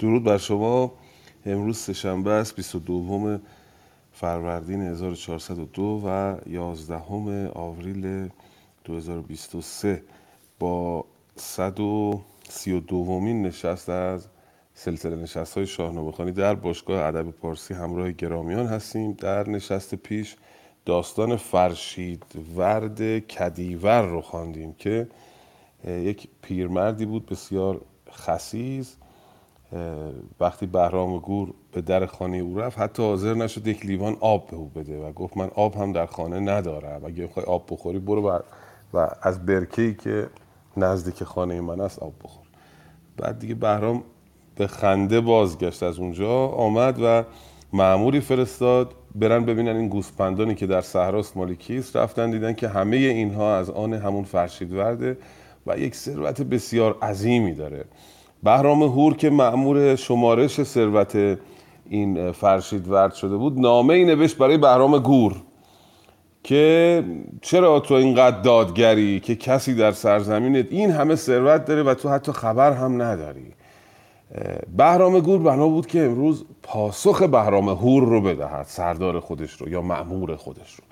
[0.00, 0.92] درود بر شما.
[1.46, 3.38] امروز سهشنبه است 22
[4.12, 8.28] فروردین 1402 و 11 آوریل
[8.84, 10.02] 2023
[10.58, 11.04] با
[11.36, 14.26] 132 مین نشست از
[14.74, 19.12] سلسله نشست های شاهنامه خانی در باشگاه ادب پارسی همراه گرامیان هستیم.
[19.12, 20.36] در نشست پیش
[20.84, 22.24] داستان فرشید
[22.56, 25.08] ورد کدیور رو خواندیم که
[25.86, 27.80] یک پیرمردی بود بسیار
[28.12, 28.96] خسیز
[30.40, 34.56] وقتی بهرام گور به در خانه او رفت حتی حاضر نشد یک لیوان آب به
[34.56, 38.22] او بده و گفت من آب هم در خانه ندارم اگه می‌خوای آب بخوری برو
[38.22, 38.42] بر
[38.94, 40.26] و از برکه‌ای که
[40.76, 42.46] نزدیک خانه من است آب بخور.
[43.16, 44.02] بعد دیگه بهرام
[44.56, 47.24] به خنده بازگشت از اونجا آمد و
[47.72, 51.96] معموری فرستاد برن ببینن این گوسپندانی که در صحراست مال کیست.
[51.96, 55.18] رفتن دیدن که همه اینها از آن همون فرشید ورده
[55.66, 57.84] و یک ثروت بسیار عظیمی داره.
[58.42, 61.38] بهرام هور که معمور شمارش ثروت
[61.88, 65.42] این فرشید ورد شده بود نامه ای نوشت برای بهرام گور
[66.42, 67.04] که
[67.42, 72.32] چرا تو اینقدر دادگری که کسی در سرزمینت این همه ثروت داره و تو حتی
[72.32, 73.54] خبر هم نداری؟
[74.76, 79.82] بهرام گور بنا بود که امروز پاسخ بهرام هور رو بدهد سردار خودش رو یا
[79.82, 80.84] معمور خودش رو.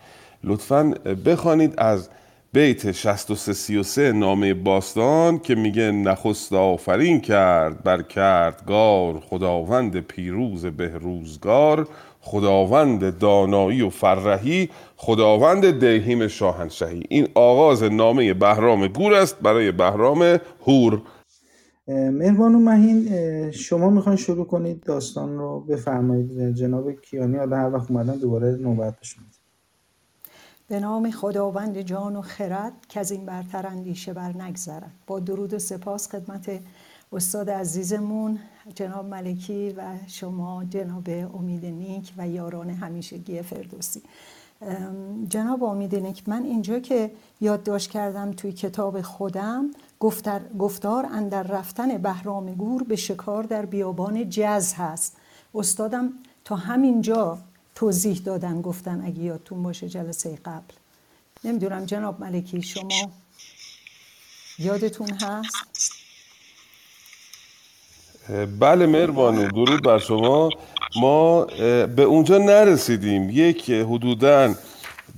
[0.45, 0.95] لطفا
[1.27, 2.09] بخوانید از
[2.53, 11.89] بیت 63 نامه باستان که میگه نخست آفرین کرد بر کردگار خداوند پیروز بهروزگار
[12.21, 20.39] خداوند دانایی و فرهی خداوند دهیم شاهنشهی این آغاز نامه بهرام گور است برای بهرام
[20.67, 21.03] هور
[21.89, 26.55] مهربان و مهین شما می‌خواین شروع کنید داستان رو بفرمایید.
[26.55, 29.38] جناب کیانی حالا هر وقت اومدن دوباره نوبت بشونید
[30.69, 34.91] به نام خداوند جان و خرد که از این برتر اندیشه بر نگذرد.
[35.07, 36.61] با درود و سپاس خدمت
[37.13, 38.39] استاد عزیزمون
[38.75, 44.03] جناب ملکی و شما جناب امید نیک و یاران همیشگی فردوسی.
[45.29, 47.11] جناب امید نیک من اینجا که
[47.41, 49.71] یادداشت کردم توی کتاب خودم
[50.01, 55.17] گفتار, گفتار اندر رفتن بهرام گور به شکار در بیابان جز هست.
[55.55, 56.13] استادم
[56.45, 57.39] تا همینجا
[57.79, 60.75] توضیح دادن گفتن اگه یادتون باشه جلسه قبل.
[61.45, 63.13] نمی‌دونم جناب ملکی شما
[64.59, 65.93] یادتون هست؟
[68.61, 70.51] بله مهربانو درود بر شما.
[70.97, 71.45] ما
[71.87, 73.31] به اونجا نرسیدیم.
[73.31, 74.55] یک حدودا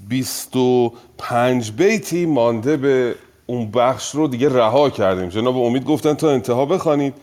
[0.09, 3.15] 25 بیتی مانده به
[3.47, 5.29] اون بخش رو دیگه رها کردیم.
[5.29, 7.15] جناب امید گفتن تا انتها بخوانید.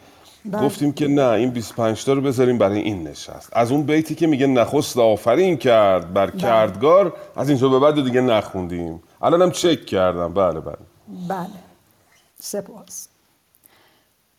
[0.51, 0.65] بله.
[0.65, 3.49] گفتیم که نه این 25 تا رو بذاریم برای این نشست.
[3.53, 6.41] از اون بیتی که میگه نخست آفرین کرد بر بله.
[6.41, 9.03] کردگار از اینجا به بعد دیگه نخوندیم.
[9.21, 10.33] الانم چک کردم.
[10.33, 10.77] بله بله.
[11.27, 11.47] بله.
[12.39, 13.07] سپاس.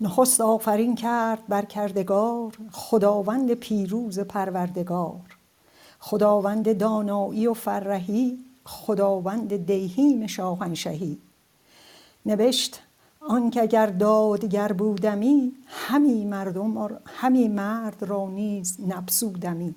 [0.01, 5.21] نخست آفرین کرد بر کردگار خداوند پیروز پروردگار.
[6.01, 11.19] خداوند دانایی و فرهی خداوند دیهیم شاهنشهی.
[12.27, 12.81] نوشت
[13.21, 19.75] آنکه اگر دادگر بودمی همی مردم همی مرد را نیز نبسودمی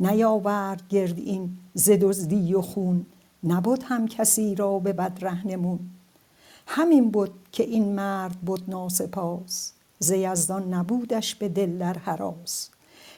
[0.00, 3.06] نیاورد گرد این ز دزدی و خون
[3.44, 5.78] نبود هم کسی را به بد رهنمون
[6.66, 12.68] همین بود که این مرد بود ناسپاس ز یزدان نبودش به دل در حراس.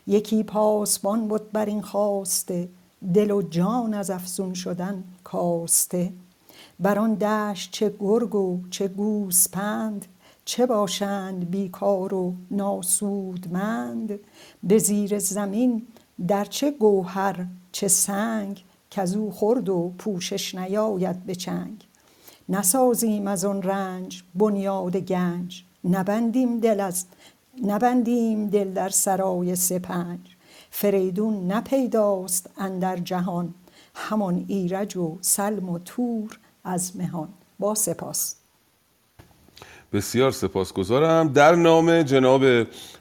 [0.07, 2.69] یکی پاسبان بود بر این خواسته
[3.15, 6.13] دل و جان از افزون شدن کاسته.
[6.81, 10.07] بر آن دشت چه گرگ و چه گوسپند
[10.45, 14.21] چه باشند بیکار و ناسودمند
[14.63, 15.87] به زیر زمین
[16.29, 21.87] در چه گوهر چه سنگ که او خورد و پوشش نیاید به چنگ؟
[22.49, 27.05] نسازیم از آن رنج بنیاد گنج نبندیم دل از
[27.65, 30.21] نبندیم دل در سرای سپنج.
[30.71, 33.55] فریدون نپیداست اندر جهان
[33.95, 37.29] همان ایرج و سلم و تور از مهان
[37.59, 38.35] با سپاس.
[39.93, 41.29] بسیار سپاسگزارم.
[41.29, 42.43] در نام جناب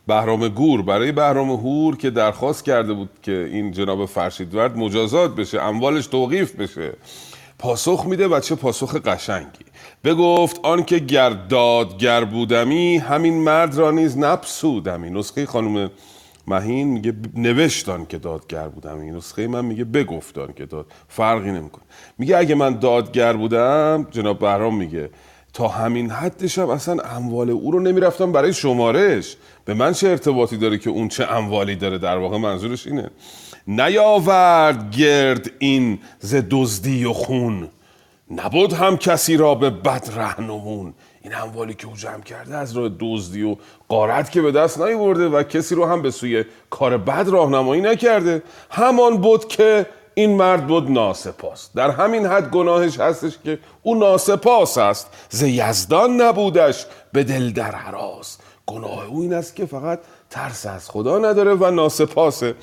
[0.07, 5.62] بهرام گور برای بهرام هور که درخواست کرده بود که این جناب فرشیدورد مجازات بشه
[5.62, 6.94] اموالش توقیف بشه
[7.59, 9.65] پاسخ میده و چه پاسخ قشنگی.
[10.03, 15.09] بگفت آنکه گر دادگر بودمی همین مرد را نیز نپسودمی.
[15.09, 15.91] نسخه خانم
[16.47, 20.86] مهین میگه نوشتان که دادگر بودم این نسخه من میگه بگفتان که داد.
[21.07, 21.83] فرقی نمی‌کنه.
[22.18, 25.09] میگه اگه من دادگر بودم جناب بهرام میگه
[25.53, 29.38] تا همین حدشم اصلا اموال او رو نمی‌رفتم برای شمارش.
[29.65, 33.09] به من چه ارتباطی داره که اون چه اموالی داره؟ در واقع منظورش اینه.
[33.68, 37.68] نیاورد گرد این ز دزدی و خون.
[38.31, 40.94] نبود هم کسی را به بد رهنمون.
[41.25, 43.56] این اموالی که او جمع کرده از راه دزدی و
[43.88, 48.44] قارت که به دست نیورده و کسی رو هم به سوی کار بد راهنمایی نکرده.
[48.69, 51.69] همان بود که این مرد بود ناسپاس.
[51.75, 55.07] در همین حد گناهش هستش که او ناسپاس است.
[55.30, 58.38] ز یزدان نبودش به دل در حراس.
[58.66, 60.00] گناه او این است که فقط
[60.30, 62.56] ترس از خدا نداره و ناسپاسه.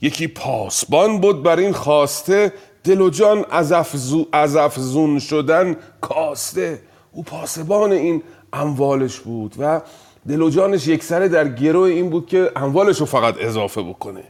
[0.00, 2.52] یکی پاسبان بود بر این خواسته
[2.84, 6.87] دل و جان از, افزو افزون شدن کاسته.
[7.12, 8.22] او پاسبان این
[8.52, 9.80] اموالش بود و
[10.28, 14.24] دل و جانش یکسره در گروه این بود که اموالش رو فقط اضافه بکنه.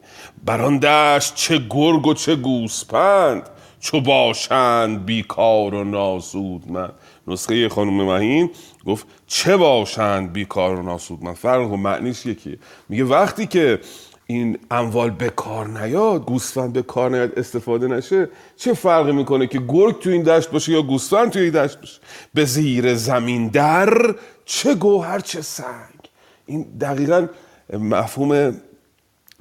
[0.44, 3.48] بران دشت چه گرگ و چه گوسپند
[3.80, 6.92] چو باشند بیکار و ناسودمند
[7.26, 8.50] نسخه خانم مهین
[8.86, 12.58] گفت چه باشند بیکار و ناسودمند فرق و معنیش یکیه.
[12.88, 13.80] میگه وقتی که
[14.30, 19.60] این اموال به کار نیاد گوسفند به کار نیاد استفاده نشه چه فرقی می‌کنه که
[19.68, 22.00] گرگ تو این دشت باشه یا گوسفند تو این دشت باشه؟
[22.34, 24.14] به زیر زمین در
[24.44, 25.98] چه گوهر چه سنگ؟
[26.46, 27.26] این دقیقا
[27.72, 28.60] مفهوم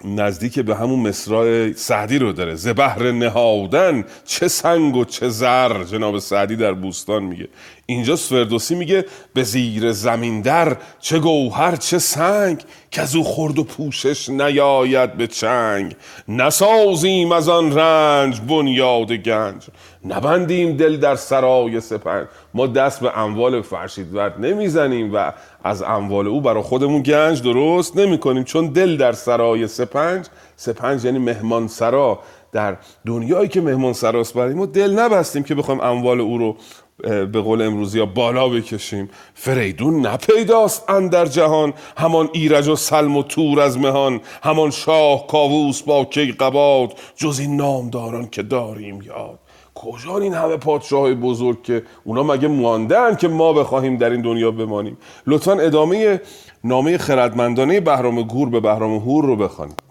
[0.06, 2.56] نزدیک به همون مصرع سعدی رو داره.
[2.56, 7.48] زبهر نهادن چه سنگ و چه زر جناب سعدی در بوستان میگه.
[7.90, 13.60] اینجا فردوسی میگه به زیر زمین در چه گوهر چه سنگ که از او خورد
[13.60, 15.96] و پوشش نیاید به چنگ.
[16.28, 19.68] نسازیم از آن رنج بنیاد گنج.
[20.06, 22.28] نبندیم دل در سرای سپنج.
[22.54, 25.32] ما دست به اموال فرشیدورد نمی‌زنیم و
[25.64, 30.26] از اموال او برای خودمون گنج درست نمی کنیم چون دل در سرای سپنج
[30.56, 32.20] سپنج یعنی مهمان سرا
[32.52, 36.58] در دنیایی که مهمان سراست برای ما دل نبستیم که بخوایم اموال او رو
[37.04, 39.10] به قول امروزی ها بالا بکشیم.
[39.34, 41.74] فریدون نپیداست اندر جهان.
[41.98, 44.22] همان ایرج و سلم و تور از مهان.
[44.44, 46.94] همان شاه کاووس با کی قباد.
[47.16, 49.40] جز این نامداران که داریم یاد.
[49.76, 54.52] کجا این همه پادشاه بزرگ که اونا مگه ماندن که ما بخواهیم در این دنیا
[54.52, 54.98] بمانیم؟
[55.28, 56.22] لطفا ادامه
[56.64, 59.88] نامه خردمندانه بهرام گور به بهرام هور رو بخوانید.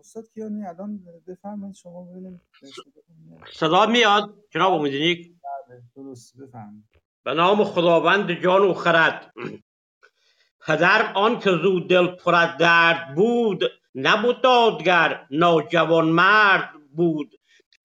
[0.00, 2.40] استاد کیانی الان بفرمایید شما ببینیم.
[3.52, 6.84] صدا میاد؟ جناب امیدنیک بله درست بفرمایید.
[7.24, 9.32] به نام خداوند جان و خرد.
[10.66, 13.64] پدر آن که زود دل پر از درد بود
[13.94, 17.34] نبود دادگر ناجوان مرد بود.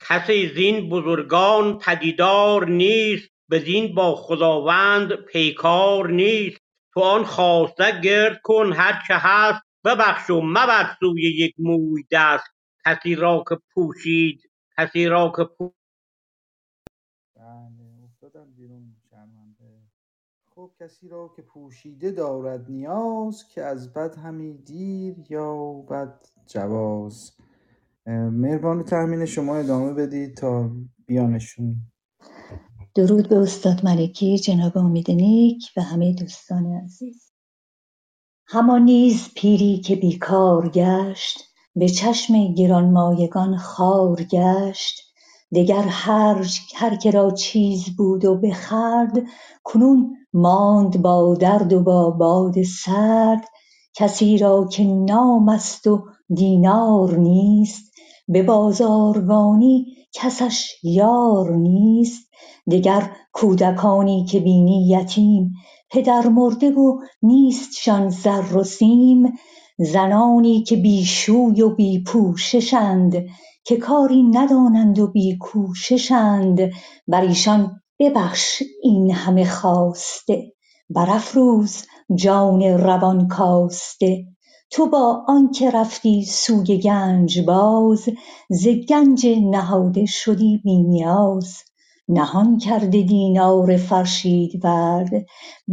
[0.10, 6.62] کسی زین بزرگان پدیدار نیست بدین با خداوند پیکار نیست.
[6.94, 12.48] تو آن خواسته گرد کن هر چه هست ببخش و مبر سوی یک موی دست.
[12.86, 14.49] کسی را که پوشید
[14.80, 15.72] کسی را که پو...
[17.36, 19.82] بله افتادم بیرون شرمنده.
[20.56, 27.32] خب کسی را که پوشیده دارد نیاز که از بد همی دیر یا بد جواز.
[28.08, 30.72] مهربان تحمین شما ادامه بدید تا
[31.08, 31.78] بیانشون.
[32.96, 37.34] درود به استاد ملکی جناب امید نیک و همه دوستان عزیز.
[38.48, 45.02] همان نیز پیری که بیکار گشت به چشم گرانمایگان خوار گشت.
[45.56, 45.84] دگر
[46.76, 49.24] هر که را چیز بود و بخورد
[49.64, 53.46] کنون ماند با درد و با باد سرد.
[53.96, 56.06] کسی را که نام است و
[56.36, 57.94] دینار نیست
[58.28, 62.30] به بازارگانی کسش یار نیست.
[62.72, 65.52] دگر کودکانی که بینی یتیم
[65.92, 69.24] پدر مرده و نیستشان زر و سیم.
[69.80, 73.14] زنانی که بی شوی و بی پوششند
[73.64, 76.72] که کاری ندانند و بی کوششند.
[77.08, 80.54] بر ایشان ببخش این همه خواسته
[80.90, 81.84] برافروز
[82.16, 84.26] جان روان کاسته.
[84.72, 88.06] تو با آنکه رفتی سوی گنج باز
[88.50, 91.58] ز گنج نهاده شدی بی نیاز.
[92.10, 95.10] نهان کرده دینار فرشیدورد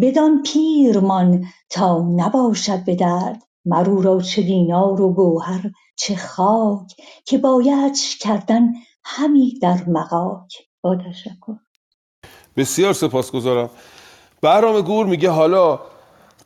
[0.03, 3.46] بدان پیر مان تا نباشد به درد.
[3.67, 6.93] مر او را چه دینار و گوهر چه خاک
[7.25, 8.69] که بایدش کردن
[9.05, 10.53] همی در مغاک.
[10.81, 11.57] با تشکر.
[12.57, 13.71] بسیار سپاسگزارم.
[14.41, 15.81] بهرام گور میگه حالا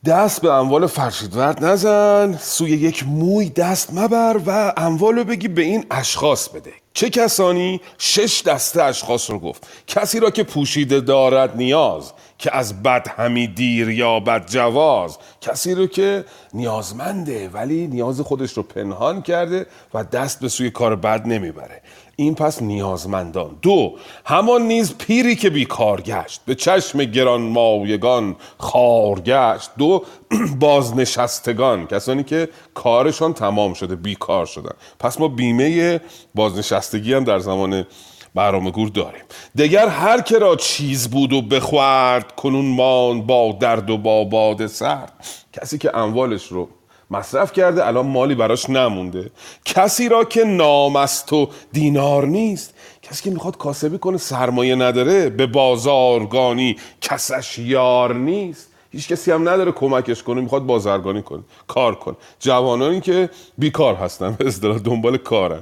[0.07, 5.63] دست به اموال فرشیدورد نزن سوی یک موی دست مبر و اموال رو بگی به
[5.63, 6.73] این اشخاص بده.
[6.95, 12.83] چه کسانی شش دسته اشخاص رو گفت؟ کسی را که پوشیده دارد نیاز که از
[12.83, 15.19] بد همی دیر یا بد جواز.
[15.41, 20.97] کسی رو که نیازمنده ولی نیاز خودش رو پنهان کرده و دست به سوی کار
[20.97, 21.83] بد نمی‌بره.
[22.21, 23.57] این پس نیازمندان.
[23.63, 29.71] دو همان نیز پیری که بیکار گشت به چشم گران مایگان خار گشت.
[29.79, 30.05] دو
[30.61, 34.73] بازنشستگان کسانی که کارشان تمام شده بیکار شدن.
[34.99, 36.01] پس ما بیمه
[36.35, 37.87] بازنشستگی هم در زمان
[38.35, 39.23] بهرام گور داریم.
[39.59, 44.67] دگر هر که را چیز بود و بخورد کنون مان با درد و با باد
[44.67, 45.13] سرد.
[45.53, 46.69] کسی که اموالش رو
[47.11, 49.31] مصرف کرده الان مالی براش نمونده.
[49.65, 52.75] کسی را که نام است و دینار نیست.
[53.03, 58.67] کسی که می‌خواد کاسبی کنه سرمایه نداره به بازارگانی کسش یار نیست.
[58.93, 62.17] هیچ کسی هم نداره کمکش کنه می‌خواد بازرگانی کنه کار کنه.
[62.41, 65.61] جوانانی که بیکار هستن به دنبال کارن.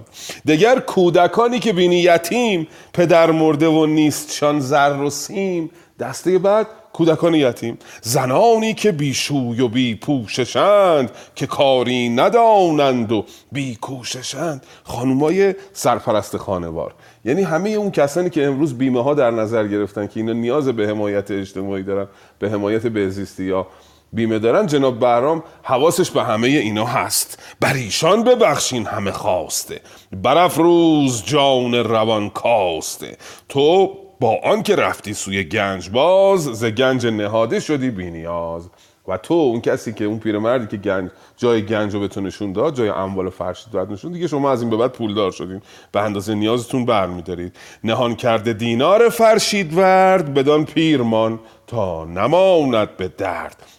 [0.49, 5.71] دگر کودکانی که بینی یتیم پدر مرده و نیستشان زر و سیم.
[6.01, 13.77] دسته بعد کودکان یتیم زنانی که بیشوی و بی پوششند که کاری ندانند و بی
[13.77, 14.67] کوششند.
[14.85, 16.95] خانومای سرپرست خانوار.
[17.25, 20.89] یعنی همه اون کسانی که امروز بیمه ها در نظر گرفتن که اینا نیاز به
[20.89, 22.07] حمایت اجتماعی دارن
[22.39, 23.67] به حمایت بهزیستی یا
[24.13, 27.39] بیمه دارن جناب بهرام حواسش به همه اینا هست.
[27.61, 29.81] بر ایشان ببخشین همه خواسته.
[30.23, 33.17] برافروز جان روان کاسته.
[33.49, 38.71] تو با آنکه رفتی سوی گنج باز ز گنج نهاده شدی بینیاز
[39.09, 42.75] و تو اون کسی که اون پیرمردی که گنج جای گنج رو بهتون نشون داد
[42.75, 45.63] جای اموال فرشید بعد نشون دیگه شما از این به بعد پولدار شدین.
[45.93, 47.57] به اندازه نیازتون برمیدارید.
[47.85, 53.78] نهان کرده دینار فرشید ورد بدان پیرمان تا نماند به درد.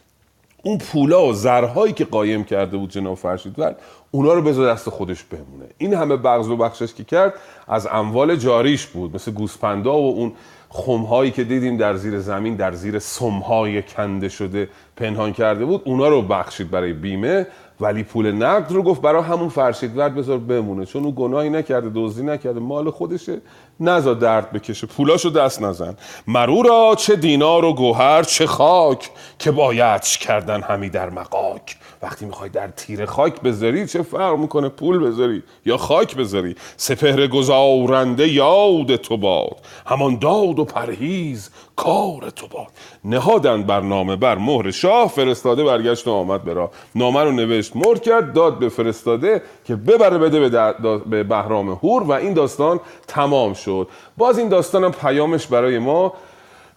[0.63, 4.89] اون پولا و زرهایی که قایم کرده بود جناب فرشید ورد اونا رو بذار دست
[4.89, 5.65] خودش بمونه.
[5.77, 7.33] این همه بغض و بخشش که کرد
[7.67, 10.31] از اموال جاریش بود مثل گوسپندا و اون
[10.69, 16.07] خمهایی که دیدیم در زیر زمین در زیر سمهای کنده شده پنهان کرده بود اونا
[16.07, 17.47] رو بخشید برای بیمه
[17.79, 20.85] ولی پول نقد رو گفت برای همون فرشید ورد بذار بمونه.
[20.85, 23.41] چون او گناهی نکرده دزدی نکرده مال خودشه.
[23.79, 25.97] نزا درد بکشه پولاشو دست نزن.
[26.27, 29.09] مرو را چه دینار و گوهر چه خاک
[29.39, 31.77] که بایدش کردن همی در مقاک.
[32.01, 37.27] وقتی می‌خوای در تیر خاک بذاری چه فرق می‌کنه پول بذاری یا خاک بذاری؟ سپهر
[37.27, 42.67] گذارنده یاد تو باد همان داد و پرهیز کار تو باد.
[43.05, 47.97] نهادن بر نامه بر مهر شاه فرستاده برگشت و آمد برا نامه رو نوشت مهر
[47.97, 53.53] کرد داد به فرستاده که ببره بده به, به بهرام هور و این داستان تمام
[53.53, 53.68] شد.
[54.17, 56.13] باز این داستانم پیامش برای ما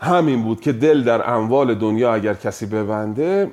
[0.00, 3.50] همین بود که دل در اموال دنیا اگر کسی ببنده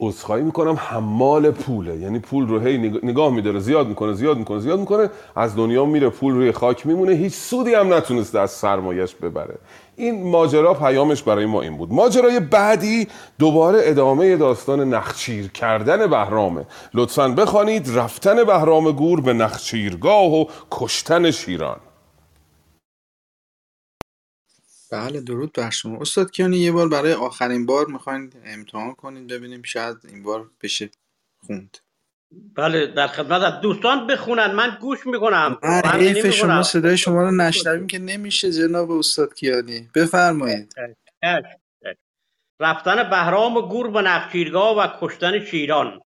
[0.00, 1.96] عذرخواهی می‌کنم حمال پوله.
[1.96, 6.08] یعنی پول رو هی نگاه میداره زیاد می‌کنه زیاد می‌کنه زیاد می‌کنه از دنیا میره
[6.08, 9.54] پول روی خاک میمونه هیچ سودی هم نتونسته از سرمایش ببره.
[9.96, 11.92] این ماجرا پیامش برای ما این بود.
[11.92, 16.64] ماجرای بعدی دوباره ادامه داستان نخچیر کردن بهرامه.
[16.94, 21.76] لطفا بخوانید رفتن بهرام گور به نخچیرگاه و کشتن شیران
[24.92, 26.00] بله درود بر شما.
[26.00, 30.90] استاد کیانی یه بار برای آخرین بار می‌خواین امتحان کنید ببینیم شاید این بار بشه
[31.46, 31.78] خوند.
[32.54, 34.50] بله در خدمت دوستان بخونن.
[34.54, 35.58] من گوش می‌کنم.
[35.94, 39.88] حیف شما صدای شما رو نشنویم که نمیشه جناب استاد کیانی.
[39.94, 40.74] بفرمایید.
[42.60, 46.00] رفتن بهرام گور به نخچیرگاه و کشتن شیران.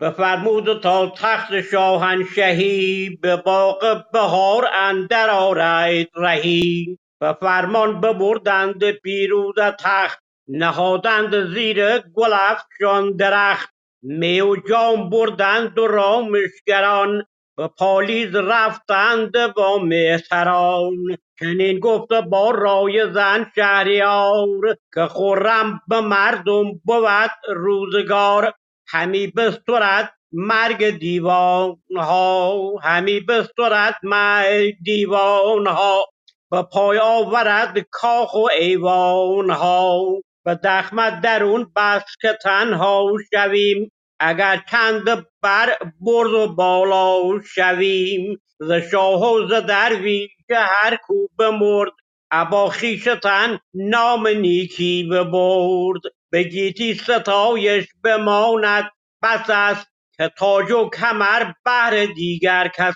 [0.00, 6.98] بفرمود تا تخت شاهنشهی به باغ بهار اندر آرید رهی.
[7.20, 13.70] و فرمان ببردند پیروز تخت نهادند زیر گل افشان درخت.
[14.02, 17.24] می و جام بردند و رامشگران
[17.56, 20.94] به پالیز رفتند با مهتران.
[21.40, 28.52] چنین گفت با رای زن شهریار که خرم به مردم بود روزگار.
[28.88, 36.04] همی بسترد مرگ دیوان ها همی بسترد مرگ دیوان ها
[36.52, 40.02] و پای آورد کاخ و ایوان ها
[40.46, 43.92] و دخمت درون بس که تنها شویم.
[44.20, 48.42] اگر کند بر برز و بالا شویم.
[48.60, 51.92] ز شاه و ز درویش هر کو بمرد.
[52.30, 56.00] ابا خویشتن نام نیکی ببرد.
[56.30, 58.90] به گیتی ستایش بماند
[59.22, 62.94] بس است که تاج و کمر بهر دیگر کس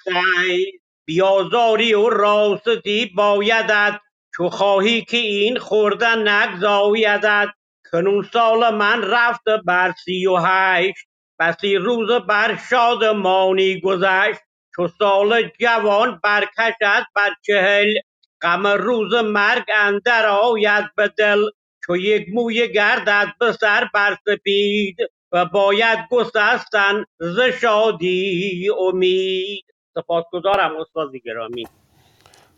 [1.07, 4.01] بیازاری و راستی بایدد
[4.37, 7.49] چو خواهی که این خوردن نگزایدد
[7.93, 11.07] کنون سال من رفت بر سی و هشت
[11.41, 14.41] بسی روز بر شادمانی گذشت.
[14.77, 17.95] چو سال جوان برکشد بر چهل
[18.43, 21.43] غم روز مرگ اندر آید به دل.
[21.87, 24.97] چو یک موی گردد به سر بر سپید
[25.33, 29.65] و باید گسستن ز شادی امید.
[29.95, 31.65] سپاسگزارم استاد گرامی.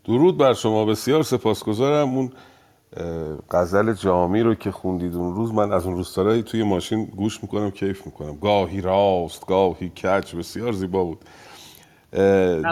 [0.05, 2.15] درود بر شما بسیار سپاسگزارم.
[2.15, 2.31] اون
[3.51, 7.71] غزل جامی رو که خوندید اون روز من از اون روستارایی توی ماشین گوش می‌کنم
[7.71, 8.35] کیف می‌کنم.
[8.39, 11.19] گاهی راست گاهی کچ بسیار زیبا بود.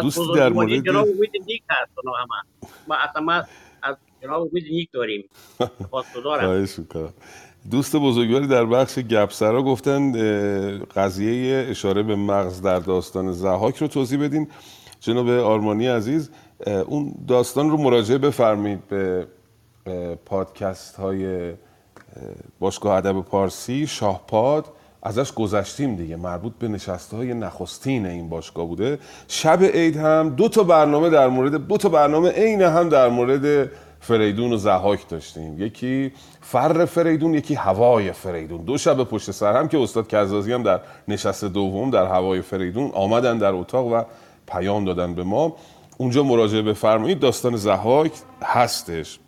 [0.01, 0.89] دوستی در مورد
[2.87, 3.43] ما اصلا ما
[3.83, 5.29] از امید نیک داریم.
[5.83, 6.67] سپاسگزارم.
[7.71, 10.11] دوست بزرگواری در بخش گپسرا گفتن
[10.95, 14.47] قضیه اشاره به مغز در داستان زحاک رو توضیح بدین.
[14.99, 16.29] جناب آرمانی عزیز
[16.85, 19.27] اون داستان رو مراجعه بفرمایید به
[20.25, 21.53] پادکست های
[22.59, 24.65] باشگاه ادب پارسی شاهپاد.
[25.03, 28.99] ازش گذشتیم دیگه مربوط به نشسته های نخستین این باشگاه بوده.
[29.27, 33.71] شب عید هم دو تا برنامه در مورد دو تا برنامه عین هم در مورد
[34.07, 35.61] فریدون و زحاک داشتیم.
[35.61, 38.61] یکی فر فریدون یکی هوای فریدون.
[38.61, 42.91] دو شب پشت سر هم که استاد کزازی هم در نشست دوم در هوای فریدون
[42.93, 44.03] آمدن در اتاق و
[44.47, 45.55] پیام دادن به ما.
[45.97, 48.11] اونجا مراجعه بفرمایید داستان ضحاک
[48.43, 49.19] هستش.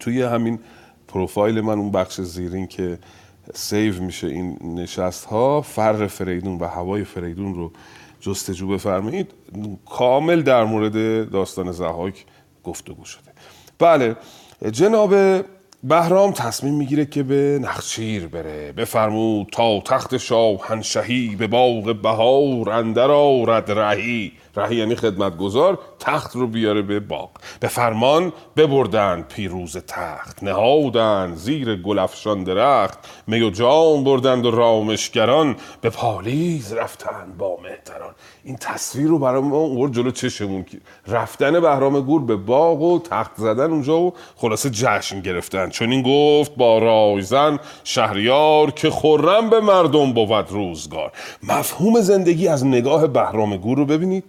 [0.00, 0.58] توی همین
[1.08, 2.98] پروفایل من اون بخش زیرین که
[3.54, 7.72] save میشه این نشست ها فر فریدون و هوای فریدون رو
[8.20, 9.30] جستجو بفرمایید.
[9.90, 12.24] کامل در مورد داستان ضحاک
[12.64, 13.33] گفتگو شده.
[13.78, 14.16] بله
[14.72, 15.14] جناب
[15.82, 18.72] بهرام تصمیم می‌گیره که به نخچیر بره.
[18.72, 24.32] بفرمود تا تخت شاهنشهی به باغ بهار اندر آرد رهی.
[24.56, 27.30] رهی یعنی خدمتگزار تخت رو بیاره به باغ.
[27.60, 30.42] به فرمان ببردن پیروز تخت.
[30.42, 32.98] نهادن زیر گل افشان درخت.
[33.26, 35.56] می و جام بردند و رامشگران.
[35.80, 38.14] به پالیز رفتن با مهتران.
[38.44, 40.64] این تصویر رو برای ما اون جلو چشمون
[41.06, 45.70] رفتن بهرام گور به باغ و تخت زدن اونجا و خلاصه جشن گرفتن.
[45.70, 51.12] چون این گفت با رایزن شهریار که خورم به مردم بود روزگار.
[51.42, 54.24] مفهوم زندگی از نگاه بهرام گور رو ببینید.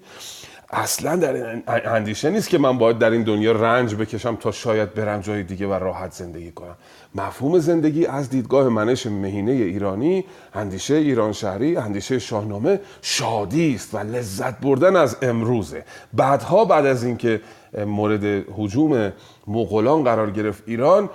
[0.70, 1.62] اصلا در
[1.96, 5.68] اندیشه نیست که من باید در این دنیا رنج بکشم تا شاید برم جای دیگه
[5.68, 6.76] و راحت زندگی کنم.
[7.16, 13.98] مفهوم زندگی از دیدگاه منش مهینه ایرانی اندیشه ایران شهری اندیشه شاهنامه شادی است و
[13.98, 15.84] لذت بردن از امروزه.
[16.14, 17.42] بعدها بعد از اینکه
[17.86, 18.24] مورد
[18.58, 19.14] حجوم
[19.48, 21.10] مغولان قرار گرفت ایران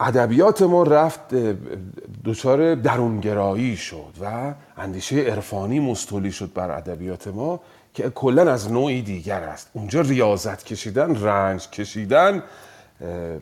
[0.00, 1.34] ادبیات ما رفت
[2.24, 7.60] دچار درونگرایی شد و اندیشه عرفانی مستولی شد بر ادبیات ما.
[7.94, 9.70] که کلا از نوعی دیگر است.
[9.72, 12.42] اونجا ریاضت کشیدن رنج کشیدن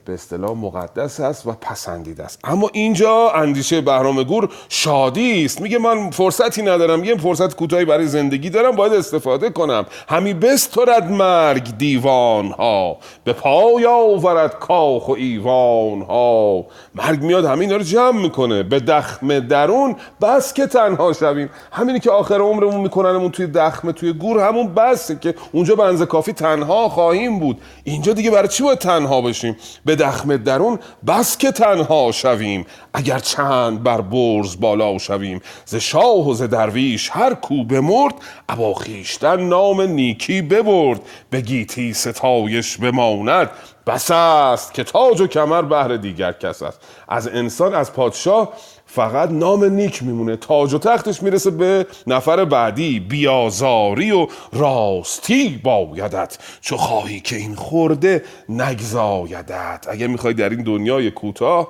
[0.04, 2.40] به اصطلاح مقدس است و پسندیده است.
[2.44, 5.60] اما اینجا اندیشه بهرام گور شادی است.
[5.60, 9.86] میگه من فرصتی ندارم یه فرصت کوتاهی برای زندگی دارم باید استفاده کنم.
[10.08, 16.64] همی بسترد مرگ دیوان ها به پای آورد کاخ و ایوان ها
[16.94, 18.62] مرگ میاد همین رو جمع می‌کنه.
[18.62, 21.50] به دخم درون بس که تنها شویم.
[21.72, 26.32] همینی که آخر عمرمون میکننمون توی دخمه توی گور همون بسه که اونجا به کافی
[26.32, 27.60] تنها خواهیم بود.
[27.84, 29.45] اینجا دیگه برای چی باید تنها بشیم؟
[29.84, 32.66] به دخم درون بس که تنها شویم.
[32.94, 35.40] اگر چند بر برز بالا شویم.
[35.64, 38.14] ز شاه و ز درویش هر کو بمرد
[38.48, 41.00] ابا خویشتن نام نیکی ببرد.
[41.30, 43.50] به گیتی ستایش بماند
[43.86, 46.80] بس است که تاج و کمر بهر دیگر کس است.
[47.08, 48.52] از انسان از پادشاه
[48.96, 50.36] فقط نام نیک میمونه.
[50.36, 53.00] تاج و تختش می‌رسه به نفر بعدی.
[53.00, 56.38] بیازاری و راستی بایدت.
[56.60, 59.86] چو خواهی که این خورده نگزایدت.
[59.88, 61.68] اگه می‌خوای در این دنیای کوتاه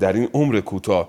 [0.00, 1.08] در این عمر کوتاه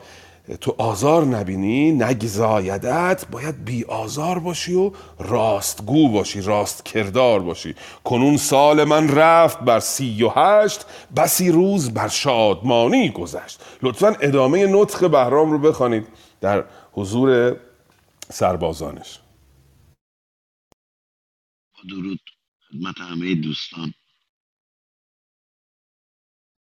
[0.56, 7.76] تو آزار نبینی نگزایدت باید بی آزار باشی و راستگو باشی راست کردار باشی.
[8.04, 10.86] کنون سال من رفت بر سی و هشت
[11.18, 13.60] بسی روز بر شادمانی گذشت.
[13.84, 16.08] لطفا ادامه نطق بهرام رو بخوانید
[16.42, 17.58] در حضور
[18.30, 19.20] سربازانش.
[21.90, 22.20] درود
[22.70, 23.94] خدمت همه دوستان.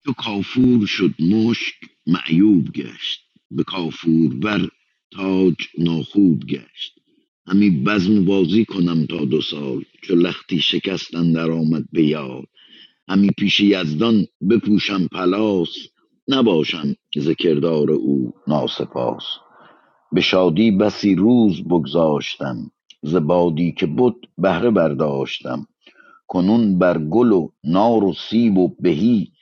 [0.05, 1.75] تو کافور شد مشک
[2.07, 3.32] معیوب گشت.
[3.57, 4.69] به کافور بر
[5.13, 7.01] تاج ناخوب گشت.
[7.47, 12.47] همی بزم بازی کنم تا دو سال چو لختی شکستن در آمد به یار
[13.09, 15.69] همی پیش یزدان بپوشم پلاس
[16.29, 19.25] نباشم ز کردار او ناسپاس.
[20.13, 22.71] به شادی بسی روز بگذاشتم
[23.03, 25.67] ز بادی که بد بهره برداشتم.
[26.29, 29.33] کنون بر گل و نار و سیب و بهی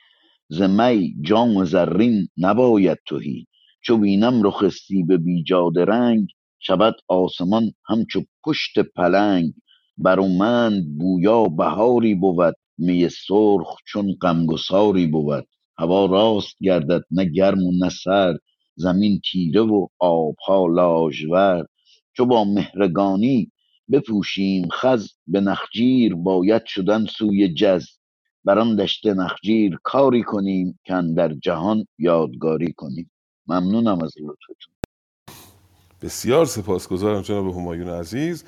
[0.49, 3.47] ز می جام زرین نباید تهی.
[3.81, 6.27] چو بینم رخ سیب بیجاد رنگ
[6.59, 9.53] شود آسمان همچو پشت پلنگ.
[9.97, 15.47] برومند بویا بهاری بود می سرخ چون غمگساری بود.
[15.79, 18.39] هوا راست گردد نه گرم و نه سرد.
[18.75, 21.69] زمین تیره و آبها لاژورد.
[22.17, 23.51] چو با مهرگانی
[23.91, 27.87] بپوشیم خز به نخجیر باید شدن سوی جز.
[28.45, 33.11] بر آن دشت نخجیر کاری کنیم که در جهان یادگاری کنیم.
[33.47, 34.73] ممنونم از لطفتون.
[36.01, 38.43] بسیار سپاسگزارم جناب همایون عزیز.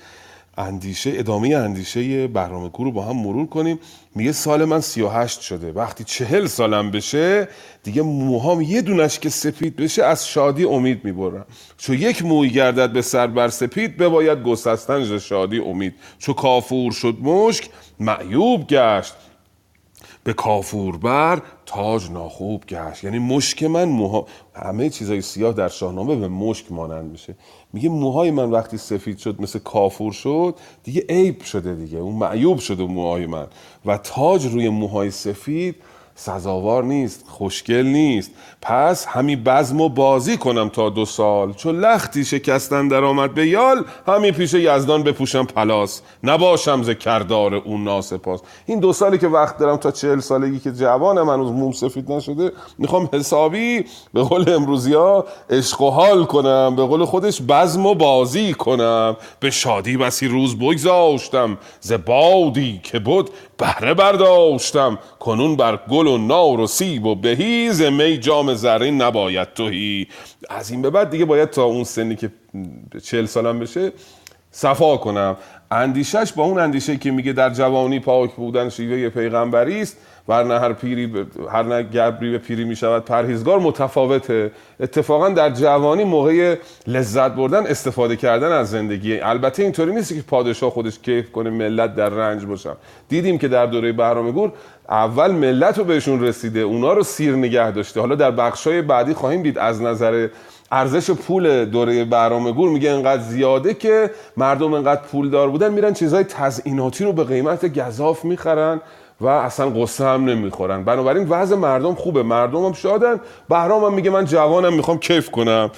[0.57, 3.79] اندیشه ادامه اندیشه بهرام رو با هم مرور کنیم.
[4.15, 5.71] میگه سال من 38 شده.
[5.71, 7.47] وقتی چهل سالم بشه
[7.83, 11.45] دیگه موهام یه دونش که سپید بشه از شادی امید می‌برم.
[11.77, 15.93] چو یک موی گردد به سر بر سپید بباید گسستن شادی امید.
[16.19, 19.13] چو کافور شد مشک معیوب گشت.
[20.23, 21.41] به کافور بر
[21.73, 23.03] تاج ناخوب گشت.
[23.03, 27.35] یعنی مشک من موها همه چیزای سیاه در شاهنامه به مشک مانند میشه.
[27.73, 31.97] میگه موهای من وقتی سفید شد مثل کافور شد دیگه عیب شده دیگه.
[31.97, 33.47] اون معیوب شده موهای من.
[33.85, 35.75] و تاج روی موهای سفید
[36.15, 38.31] سزاوار نیست خوشگل نیست.
[38.61, 41.53] پس همی بزم و بازی کنم تا دو سال.
[41.53, 46.01] چون لختی شکستن در آمد به یال همی پیش یزدان بپوشم پلاس.
[46.23, 48.41] نباشم ز کردار اون ناسپاس.
[48.65, 52.51] این دو سالی که وقت دارم تا چهل سالگی که جوانم هنوز موم سفید نشده
[52.77, 57.95] می‌خوام حسابی به قول امروزی ها عشق و حال کنم به قول خودش بزم و
[57.95, 59.17] بازی کنم.
[59.39, 63.29] به شادی بسی روز بگذاشتم ز بادی که بود
[63.63, 64.99] بهره برداشتم.
[65.19, 70.07] کنون بر گل و نار و سیب و بهیز می جام زرین نباید توهی
[70.49, 72.31] از این به بعد دیگه باید تا اون سنی که
[73.03, 73.91] چهل سالم بشه
[74.51, 75.37] صفا کنم.
[75.71, 79.97] اندیشش با اون اندیشه که میگه در جوانی پاک بودن شیوه پیغمبری است.
[80.27, 81.25] ورنه هر پیری ب...
[81.51, 84.51] هر نه گبری به پیری می شود پرهیزگار متفاوته.
[84.79, 86.55] اتفاقا در جوانی موقع
[86.87, 89.19] لذت بردن استفاده کردن از زندگی.
[89.19, 92.73] البته اینطوری نیست که پادشاه خودش کیف کنه ملت در رنج باشن
[93.09, 94.51] دیدیم که در دوره بهرام گور
[94.89, 97.99] اول ملت رو بهشون رسیده اونا رو سیر نگه داشته.
[97.99, 100.27] حالا در بخشای بعدی خواهیم دید از نظر
[100.71, 105.93] ارزش پول دوره برام گور میگه انقدر زیاده که مردم انقدر پول دار بودن میرن
[105.93, 108.81] چیزهای تزئیناتی رو به قیمت گذاف می‌خرن.
[109.23, 110.83] و اصلا قصه هم نمی‌خورن.
[110.83, 112.23] بنابراین وضع مردم خوبه.
[112.23, 113.19] مردم هم شادن.
[113.49, 115.71] بهرام هم میگه من جوانم می‌خوام کیف کنم.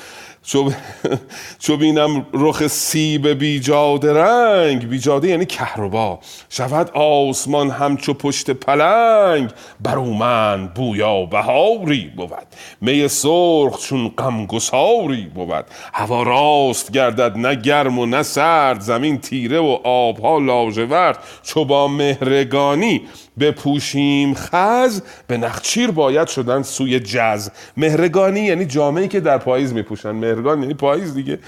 [1.59, 4.89] چو بینم رخ سیب بیجاده رنگ.
[4.89, 6.19] بیجاده یعنی کهربا.
[6.49, 9.49] شود آسمان همچو پشت پلنگ.
[9.79, 12.47] بر من بویا بهاری بود.
[12.81, 15.65] می سرخ چون غمگساری بود.
[15.93, 18.79] هوا راست گردد نه گرم و نه سرد.
[18.81, 21.17] زمین تیره و آبها لاژورد.
[21.43, 23.01] چو با مهرگانی
[23.39, 24.33] بپوشیم.
[24.33, 27.49] خز به نخچیر باید شدن سوی جز.
[27.77, 30.11] مهرگانی یعنی جامعه که در پاییز میپوشن.
[30.11, 31.39] مهرگان یعنی پاییز دیگه.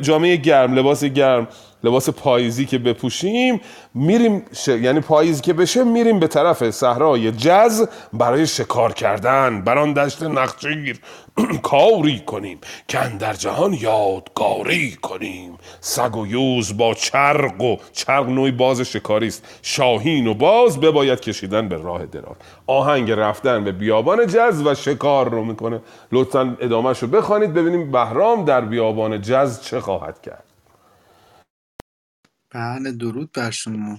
[0.00, 1.48] جامعه گرم لباس گرم.
[1.84, 3.60] لباس پاییزی که بپوشیم
[3.94, 4.68] میریم ش...
[4.68, 9.62] یعنی پاییزی که بشه میریم به طرف صحرای جز برای شکار کردن.
[9.62, 11.00] بران دشت نخچیر
[11.62, 15.58] کاری کنیم که در جهان یادگاری کنیم.
[15.80, 19.44] سگ و یوز با چرق و چرق نوعی باز شکاری است.
[19.62, 25.28] شاهین و باز بباید کشیدن به راه دراز آهنگ رفتن به بیابان جز و شکار
[25.28, 25.80] رو می‌کنه.
[26.12, 30.53] لطفا ادامهش رو بخوانید ببینیم بهرام در بیابان جز چه خواهد کرد.
[32.54, 33.98] بله درود بر شما.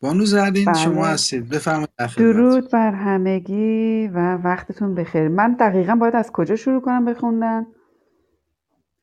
[0.00, 0.74] بانو زرین بله.
[0.74, 1.48] شما هستید.
[1.48, 1.90] بفرمایید.
[2.16, 5.28] درود بر همگی و وقتتون بخیر.
[5.28, 7.66] من دقیقا باید از کجا شروع کنم بخوندن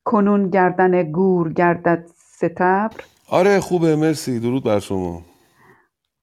[0.03, 2.91] کنون گردن گور گردد ستبر.
[3.30, 3.95] آره خوبه.
[3.95, 4.39] مرسی.
[4.39, 5.21] درود بر شما.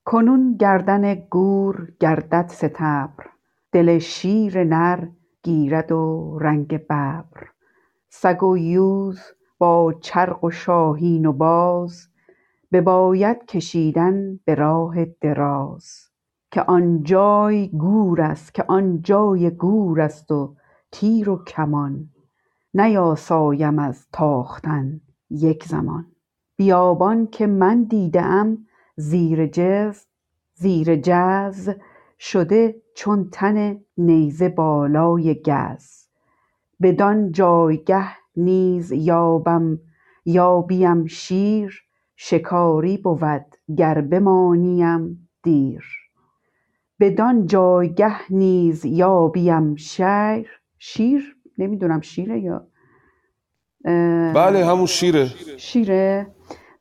[0.05, 3.27] کنون گردن گور گردد ستبر.
[3.73, 5.07] دل شیر نر
[5.43, 7.25] گیرد و رنگ ببر.
[8.09, 9.21] سگ و یوز
[9.59, 12.14] با چرق و شاهین و باز.
[12.75, 16.11] بباید کشیدن به راه دراز
[16.51, 20.57] که آن جای گور است که آن جای گور است و
[20.91, 22.09] تیر و کمان.
[22.75, 26.07] نیاسایم از تاختن یک زمان.
[26.57, 30.05] بیابان که من دیده ام زیر جز
[30.55, 31.71] زیر جز
[32.19, 36.09] شده چون تن نیزه بالای گز.
[36.83, 38.07] بدان جایگه
[38.37, 39.79] نیز یابم
[40.25, 41.84] یابیم شیر
[42.17, 43.45] شکاری بود
[43.77, 45.85] گر بمانیم دیر.
[47.01, 52.67] بدان جایگه نیز یابیم شیر شیر؟ نمی‌دونم شیره یا
[54.35, 55.27] بله همون شیره.
[55.57, 56.27] شیره.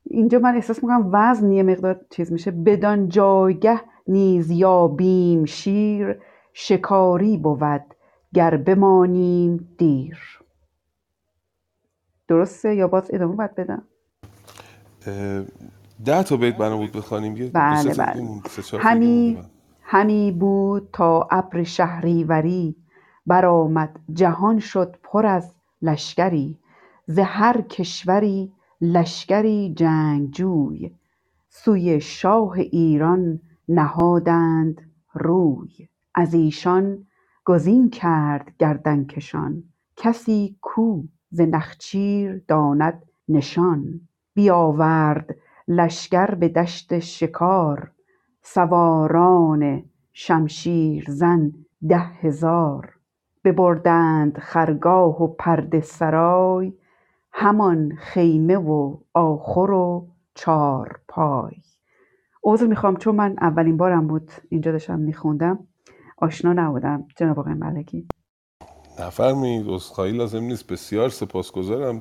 [0.04, 2.52] اینجا من احساس می‌کنم وزن یه مقدار چیز میشه.
[2.52, 6.20] بدان جایگه نیز یابیم شیر.
[6.54, 7.96] شکاری بود
[8.34, 10.18] گر بمانیم دیر.
[12.28, 13.88] درسته یا باز ادامه باید بدم؟
[16.06, 18.42] ده تا بیت بنا بود بخوانیم یه بله، بله.
[18.80, 19.38] همی.
[19.82, 20.90] همی بود.
[20.94, 22.76] تا ابر شهریوری
[23.26, 24.00] برآمد.
[24.14, 26.58] جهان شد پر از لشکری
[27.08, 30.92] ز هر کشوری لشکری جنگجوی.
[31.50, 33.40] سوی شاه ایران
[33.70, 34.82] نهادند
[35.14, 35.90] روی.
[36.16, 37.08] از ایشان
[37.46, 39.64] گزین کرد گردنکشان
[39.98, 44.02] کسی کو ز نخچیر داند نشان.
[44.34, 45.36] بیاورد
[45.68, 47.92] لشکر به دشت شکار
[48.42, 51.52] سواران شمشیر زن
[51.90, 52.94] ده هزار.
[53.44, 56.74] ببردند خرگاه و پرده سرای
[57.32, 61.52] همان خیمه و آخر و چارپای
[62.44, 65.68] عذر می‌خوام چون من اولین بارم بود اینجا داشتم میخوندم.
[66.18, 68.08] آشنا نبودم جناب آقای ملکی.
[69.00, 70.68] نفرمایید عذرخواهی لازم نیست.
[70.68, 72.00] بسیار سپاسگزارم.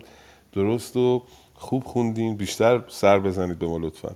[0.53, 1.23] درست و
[1.63, 4.11] خوب خوندین بیشتر سر بزنید به ما لطفا.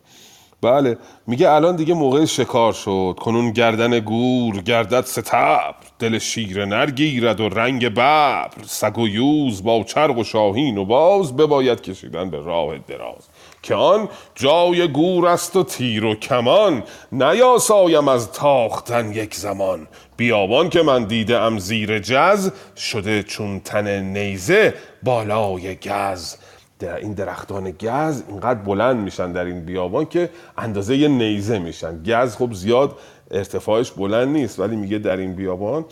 [0.62, 3.16] بله میگه الان دیگه موقع شکار شد.
[3.20, 5.74] کنون گردن گور گردد ستبر.
[5.98, 8.50] دل شیر نر گیرد و رنگ ببر.
[8.66, 13.28] سگ و یوز با چرغ و شاهین و باز بباید کشیدن به راه دراز.
[13.62, 16.82] که آن جای گور است و تیر و کمان.
[17.12, 19.88] نیاسایم از تاختن یک زمان.
[20.16, 26.36] بیابان که من دیده ام زیر جز شده چون تن نیزه بالای گز.
[26.78, 32.02] در این درختان گز اینقدر بلند میشن در این بیابان که اندازه یه نیزه میشن.
[32.02, 32.98] گز خب زیاد
[33.30, 35.84] ارتفاعش بلند نیست ولی میگه در این بیابان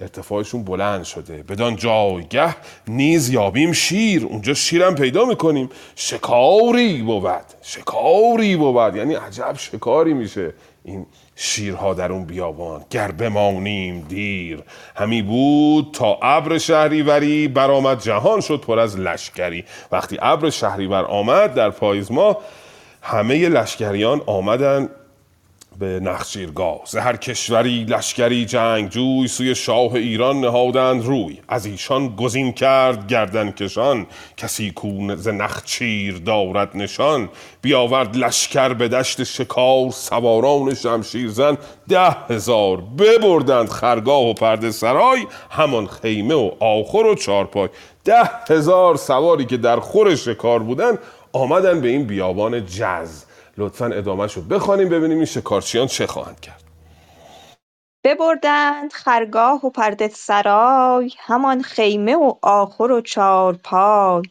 [0.00, 1.42] ارتفاعشون بلند شده.
[1.42, 2.56] بدان جایگه
[2.88, 4.24] نیز یابیم شیر.
[4.26, 5.70] اونجا شیرم پیدا می‌کنیم.
[5.96, 7.44] شکاری بود.
[7.62, 8.96] شکاری بود.
[8.96, 10.52] یعنی عجب شکاری میشه
[10.84, 11.06] این
[11.42, 14.62] شیرها در اون بیابان گر بمانیم دیر.
[14.96, 19.64] همی بود تا ابر شهریوری برآمد جهان شد پر از لشکری.
[19.92, 22.38] وقتی ابر شهریور آمد در پاییز ماه
[23.02, 24.88] همه لشکریان آمدن
[25.80, 31.38] به نخچیرگاه ز هر کشوری لشکری جنگجوی سوی شاه ایران نهادند روی.
[31.48, 34.06] از ایشان گزین کرد گردن کشان.
[34.36, 37.28] کسی کو ز نخچیر دارد نشان.
[37.62, 45.26] بیاورد لشکر به دشت شکار سواران شمشیر زن ده هزار ببردند خرگاه و پرده سرای.
[45.50, 47.68] همان خیمه و آخر و چارپای.
[48.04, 50.98] ده هزار سواری که در خور شکار بودن
[51.32, 53.29] آمدن به این بیابان جز.
[53.60, 56.64] لطفا ادامهش رو بخوانیم ببینیم این شکارچیان چه خواهند کرد.
[58.04, 64.22] ببردند خرگاه و پرده سرای همان خیمه و آخر و چارپای.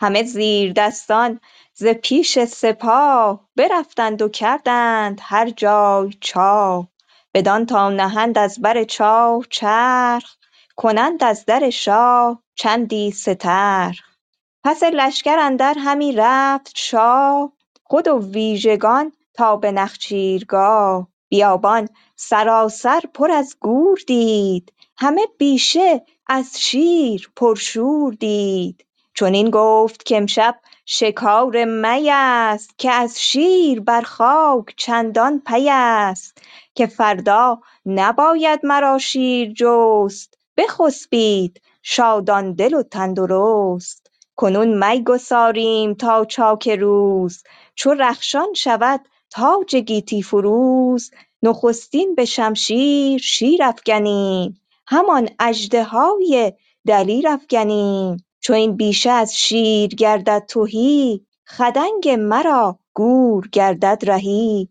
[0.00, 1.40] همه زیر دستان
[1.74, 6.88] ز پیش سپاه برفتند و کردند هر جای چاه.
[7.34, 10.34] بدان تا نهند از بر چاه چرخ
[10.76, 14.00] کنند از در شاه چندی سترخ.
[14.64, 17.52] پس لشکر اندر همی رفت شاه
[17.90, 21.08] خود و ویژگان تا به نخچیرگاه.
[21.28, 28.86] بیابان سراسر پر از گور دید همه بیشه از شیر پرشور دید.
[29.14, 30.54] چنین گفت کامشب
[30.86, 36.42] شکار می است که از شیر بر خاک چندان پی است
[36.74, 40.38] که فردا نباید مرا شیر جست.
[40.56, 47.42] بخسبید شادان دل و تندرست کنون می گساریم تا چاک روز.
[47.74, 51.10] چو رخشان شود تاج گیتی فروز.
[51.42, 56.52] نخستین به شمشیر شیر افگنیم همان اژدهای
[56.86, 58.24] دلیر افگنیم.
[58.40, 64.68] چو این بیشه از شیر گردد تهی خدنگ مرا گور گردد رهی.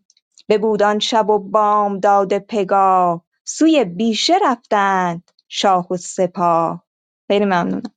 [0.50, 6.84] ببود آن شب و بامداد پگاه سوی بیشه رفتند شاه و سپاه
[7.28, 7.94] خیلی ممنونم.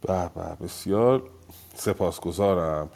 [0.00, 1.30] به به بسیار
[1.74, 2.90] سپاسگزارم.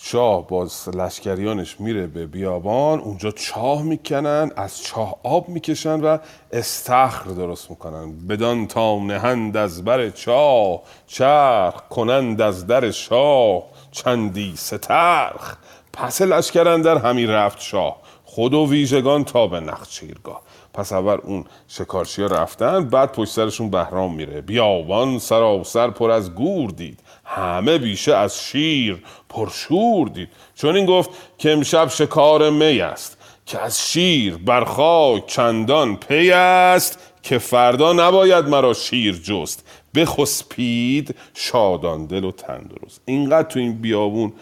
[0.00, 6.18] شاه با لشکریانش میره به بیابان اونجا چاه می‌کنن از چاه آب می‌کشن و
[6.52, 8.26] استخر درست می‌کنن.
[8.26, 13.62] بدان تا نهند از بر چاه چرخ کنند از در شاه.
[13.90, 15.56] چندی سترخ
[15.92, 17.96] پس لشکر اندر همی رفت شاه.
[18.24, 20.42] خود و ویژگان تا به نخچیرگاه.
[20.78, 24.40] پس اول اون شکارچی رفتن بعد پشت سرشون بهرام میره.
[24.40, 27.00] بیابان سراسر پر از گور دید.
[27.24, 30.28] همه بیشه از شیر پرشور دید.
[30.54, 36.30] چون این گفت که امشب شکار می است که از شیر بر خاک چندان پی
[36.30, 39.68] است که فردا نباید مرا شیر جست.
[39.94, 43.00] بخسپید شادان دل و تندرست.
[43.04, 44.32] اینقدر تو این بیابون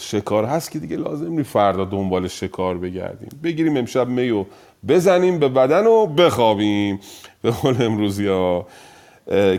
[0.00, 3.28] شکار هست که دیگه لازم نی فردا دنبال شکار بگردیم.
[3.42, 4.44] بگیریم امشب می و
[4.88, 7.00] بزنیم به بدن و بخوابیم.
[7.42, 8.66] به قول امروزی ها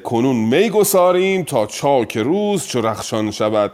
[0.03, 3.71] کنون می گساریم تا چاک روز چو رخشان شود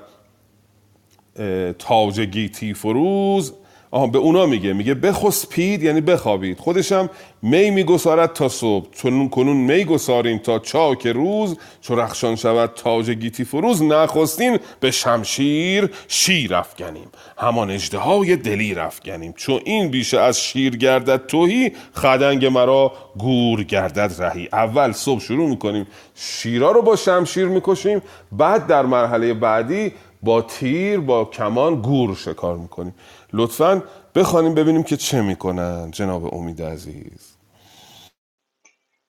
[1.79, 3.53] تاج گیتی فروز.
[3.91, 6.59] آها به اونا میگه میگه بخسپید یعنی بخوابید.
[6.59, 7.09] خودشم
[7.41, 8.85] می میگسارد تا صبح.
[8.91, 14.91] چون کنون می گساریم تا چاک روز چو رخشان شود تاج گیتی فروز نخستین به
[14.91, 17.07] شمشیر شیر افگنیم.
[17.37, 19.33] همان اژدهای دلی رفگنیم.
[19.37, 24.49] چون این بیشه از شیر گردد توهی خدنگ مرا گور گردد رهی.
[24.53, 29.91] اول صبح شروع می‌کنیم شیرا رو با شمشیر می‌کشیم بعد در مرحله بعدی
[30.23, 32.95] با تیر با کمان گور شکار می‌کنیم.
[33.33, 33.83] لطفا
[34.15, 37.37] بخوانیم ببینیم که چه می‌کنن جناب امید عزیز.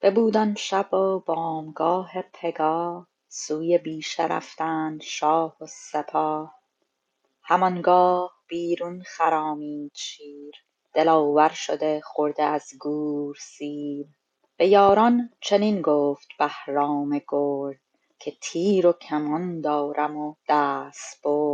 [0.02, 6.54] ببود شب و بامگاه پگاه سوی بیشه رفتند شاه و سپاه.
[7.42, 10.54] همانگاه بیرون خرامید شیر
[10.94, 14.06] دلاور شده خورده از گور سیر.
[14.56, 17.80] به یاران چنین گفت بهرام گرد
[18.18, 21.49] که تیر و کمان دارم و دستبرد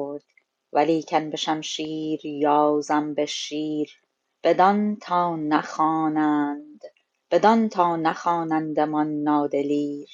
[0.77, 4.01] ولیکن به شمشیر یازم به شیر.
[4.45, 6.83] بدان تا نخوانند
[7.31, 10.11] بدان تا نخوانندمان نادلیر.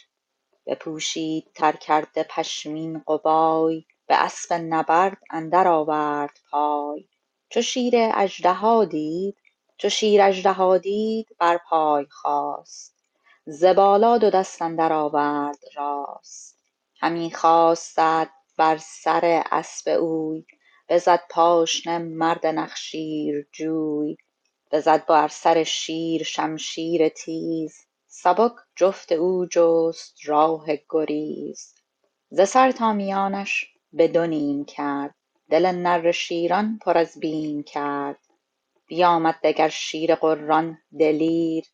[0.66, 7.04] بپوشید ترکرده پشمین قبای به اسپ نبرد اندر آورد پای.
[7.50, 9.36] چو شیر اژدها دید
[9.78, 12.96] چو شیر اژدها دید بر پای خاست.
[13.46, 16.58] ز بالا دو دست اندر آورد راست.
[17.00, 20.44] همی خواستت بر سر اسپ اوی
[20.88, 24.16] بزد پاشنه مرد نخشیرجوی
[24.72, 27.74] بزد بر سر شیر شمشیر تیز.
[28.06, 31.74] سبک جفت او جست راه گریز.
[32.30, 35.14] ز سر تا میانش به دو نیم کرد
[35.50, 38.18] دل نره شیران پر از بیم کرد.
[38.86, 41.64] بیامد دگر شیر غران دلیر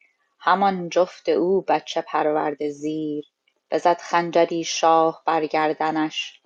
[0.41, 3.25] همان جفت او بچه پرورده زیر.
[3.71, 6.43] بزد خنجری شاه بر گردنش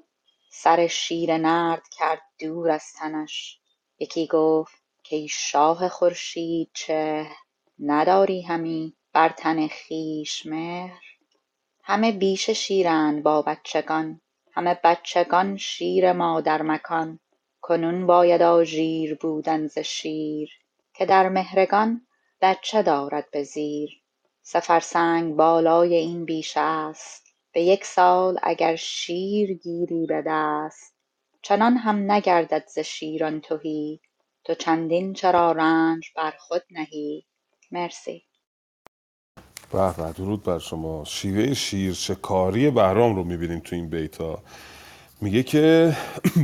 [0.54, 3.58] سر شیر نرد کرد دور از تنش.
[3.98, 7.36] یکی گفت کای شاه خورشیدچهر
[7.78, 11.02] نداری همی بر تن خویش مهر؟
[11.82, 14.20] همه بیشه شیرند با بچگان
[14.52, 17.18] همه بچگان شیر مادرمکان
[17.60, 20.50] کنون باید آژیر بودن ز شیر
[20.94, 22.06] که در مهرگان
[22.40, 24.02] بچه دارد به زیر؟
[24.42, 24.60] سه
[25.36, 27.31] بالای این بیشه است.
[27.54, 30.96] به یک سال اگر شیر گیری به دست
[31.42, 34.00] چنان هم نگردد ز شیران تهی.
[34.44, 37.26] تو چندین چرا رنج بر خود نهی؟
[37.72, 38.24] مرسی.
[39.72, 41.04] به درود بر شما.
[41.04, 44.42] شیوه شیر شکاری بهرام رو می‌بینیم تو این بیتا؟
[45.22, 45.96] میگه که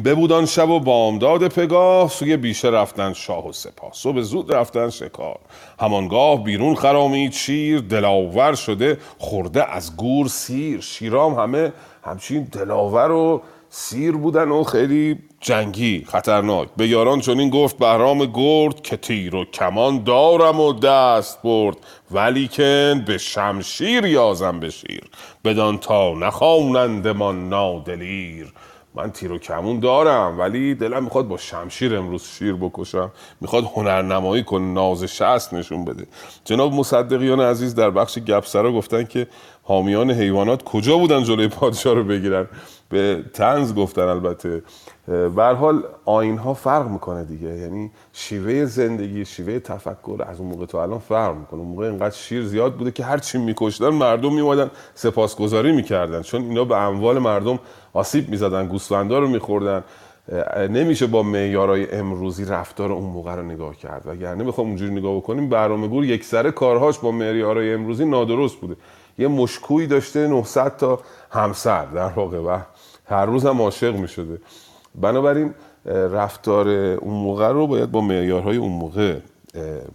[0.05, 3.91] ببودان شب و بامداد پگاه سوی بیشه رفتن شاه و سپاه.
[3.93, 5.39] صبح زود رفتن شکار.
[5.81, 11.73] همانگاه بیرون خرامید شیر دلاور شده خورده از گور سیر شیرام همه
[12.05, 16.69] همچین دلاور و سیر بودن و خیلی جنگی خطرناک.
[16.77, 21.77] به یاران چنین گفت بهرام گرد که تیر و کمان دارم و دست برد
[22.11, 25.03] ولیکن به شمشیر یازم به شیر.
[25.45, 28.53] بدان تا نخوانندمان نادلیر.
[28.95, 33.13] من تیر و کمون دارم ولی دلم می‌خواد با شمشیر امروز شیر بکشم.
[33.41, 36.07] می‌خواد هنرنمایی کنه ناز شست نشون بده.
[36.45, 39.27] جناب مصدقیان عزیز در بخش گپسرا گفتن که
[39.63, 42.47] حامیان حیوانات کجا بودن جلوی پادشاه رو بگیرن؟
[42.91, 44.63] به تنز گفتن البته.
[45.07, 47.49] به حال آین ها فرق می‌کنه دیگه.
[47.49, 51.61] یعنی شیوه زندگی شیوه تفکر از اون موقع تا الان فرق می‌کنه.
[51.61, 56.23] اون موقع اینقدر شیر زیاد بوده که هر چی میکشتن مردم میومدن سپاسگزاری می‌کردن.
[56.23, 57.59] چون اینا به اموال مردم
[57.93, 59.85] آسیب می‌زدن گوسفندا رو میخوردن.
[60.71, 64.03] نمیشه با معیارهای امروزی رفتار اون موقع رو نگاه کرد.
[64.07, 68.77] وگرنه بخوام اونجوری نگاه بکنیم برنامه گور یک سره کارهاش با معیارهای امروزی نادرست بوده.
[69.19, 72.59] یه مشکویی داشته 900 تا همسر در واقع و
[73.09, 74.41] هر روز هم عاشق می شده
[74.95, 75.55] بنابراین
[75.87, 79.19] رفتار اون موقع رو باید با معیارهای اون موقع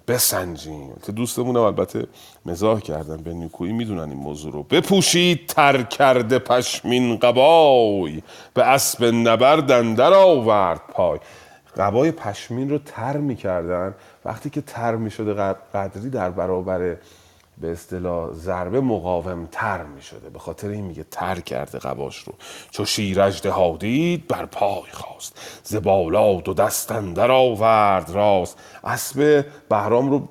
[0.07, 0.93] بسنجیم.
[1.05, 2.07] که دوستمون البته
[2.45, 3.17] مزاح کردن.
[3.17, 4.63] به نیکویی می‌دونن این موضوع رو.
[4.63, 8.21] بپوشید تر کرده پشمین قبای.
[8.53, 11.19] به اسب نبرد اندر آورد پای.
[11.77, 13.95] قبای پشمین رو تر می‌کردن.
[14.25, 15.33] وقتی که تر می‌شده
[15.73, 16.95] قدری در برابر
[17.57, 22.33] به اصطلاح ضربه مقاوم تر می شده به خاطر این میگه تر کرده قباش رو.
[22.71, 25.61] چو شیرجده هادید بر پای خواست.
[25.63, 28.57] ز بالا دو دست اندر آورد راست.
[28.83, 30.27] اسب بهرام رو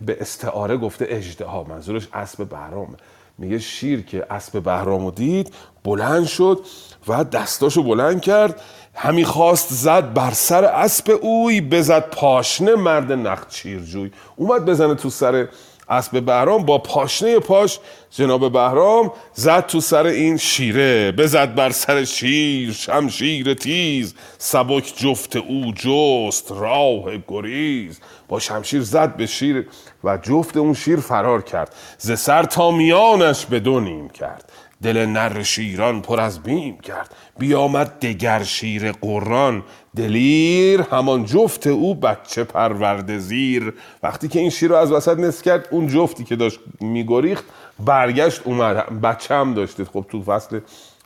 [0.00, 1.64] به استعاره گفته اژدها.
[1.64, 2.96] منظورش اسب بهرامه
[3.38, 6.60] میگه شیر که اسب بهرام رو دید بلند شد
[7.08, 8.60] و دستاشو بلند کرد.
[8.94, 14.10] همی خواست زد بر سر اسب اوی بزد پاشنه مرد نخچیرجوی.
[14.36, 15.48] اومد بزنه تو سر
[15.88, 17.78] اسب بهرام با پاشنه پاش
[18.10, 25.36] جناب بهرام زد تو سر این شیره بزد بر سر شیر شمشیر تیز سبک جفت
[25.36, 28.00] او جست راه گریز.
[28.28, 29.68] با شمشیر زد به شیر
[30.04, 31.74] و جفت اون شیر فرار کرد.
[31.98, 33.60] ز سر تا میانش به
[34.08, 34.52] کرد.
[34.82, 37.14] دل نر شیران پر از بیم کرد.
[37.38, 39.62] بیامد دگر شیر قران
[39.96, 43.74] دلیر همان جفت او بچه پرورده زیر.
[44.02, 47.44] وقتی که این شیر رو از وسط نصف کرد اون جفتی که داشت میگریخت
[47.84, 49.00] برگشت اومد.
[49.00, 49.86] بچه هم داشتید.
[49.86, 50.60] خب تو فصل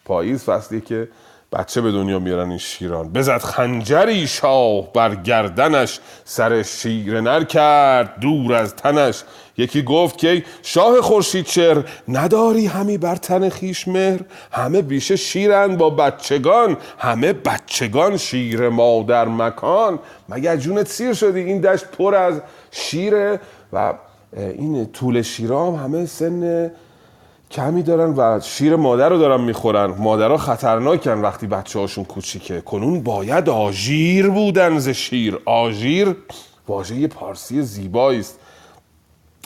[0.04, 1.08] پاییز فصلی که
[1.52, 3.12] بچه به دنیا میارن این شیران.
[3.12, 9.22] بزد خنجری شاه بر گردنش سر شیر نر کرد دور از تنش.
[9.56, 14.20] یکی گفت که شاه خورشید چر نداری همی بر تن خیش مهر؟
[14.52, 19.98] همه بیشه شیرن با بچگان همه بچگان شیر مادر مکان.
[20.28, 22.40] مگر جونت سیر شدی؟ این دشت پر از
[22.70, 23.40] شیره
[23.72, 23.94] و
[24.36, 26.70] این طول شیرام همه سن
[27.50, 29.86] کمی دارن و شیر مادر رو دارن می‌خورن.
[29.86, 32.60] مادرها خطرناکن وقتی بچه هاشون کوچیکه.
[32.60, 35.38] کنون باید آژیر بودن ز شیر.
[35.44, 36.16] آژیر
[36.68, 38.38] واژه پارسی زیبایی است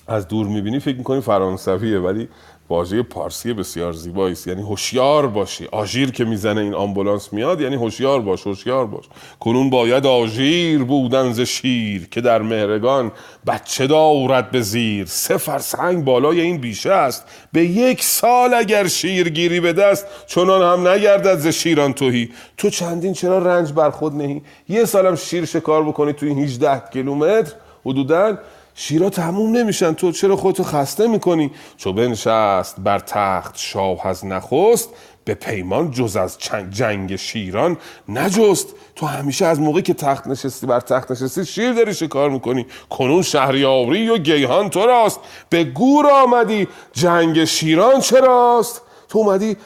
[0.06, 2.28] از دور می‌بینی فکر می‌کنی فرانسویه ولی
[2.68, 4.46] واژه پارسی بسیار زیبایی است.
[4.46, 5.68] یعنی هوشیار باشی.
[5.72, 9.04] آژیر که می‌زنه این آمبولانس میاد یعنی هوشیار باش هوشیار باش.
[9.40, 13.12] کنون باید آژیر بودن ز شیر که در مهرگان
[13.46, 15.06] بچه دارد به زیر.
[15.06, 17.24] سه فرسنگ بالای این بیشه است.
[17.52, 22.30] به یک سال اگر شیرگیری به دست چنان هم نگردد ز شیران توهی.
[22.56, 26.82] تو چندین چرا رنج بر خود نهی؟ یه سالم شیر شکار بکنی توی این 18
[26.92, 27.52] کیلومتر؟
[27.84, 28.38] حدوداً
[28.74, 29.92] شیرا تموم نمیشن.
[29.92, 34.88] تو چرا خودتو خسته می‌کنی؟ چو بنشست بر تخت شاه از نخست
[35.24, 36.38] به پیمان جز از
[36.70, 37.76] جنگ شیران
[38.08, 38.68] نجست.
[38.96, 42.66] تو همیشه از موقعی که تخت نشستی بر تخت نشستی شیر داری شکار می‌کنی.
[42.90, 45.20] کنون شهریاری و گیهان تو راست.
[45.48, 46.68] به گور آمدی.
[46.92, 49.56] جنگ شیران چراست؟ تو اومدی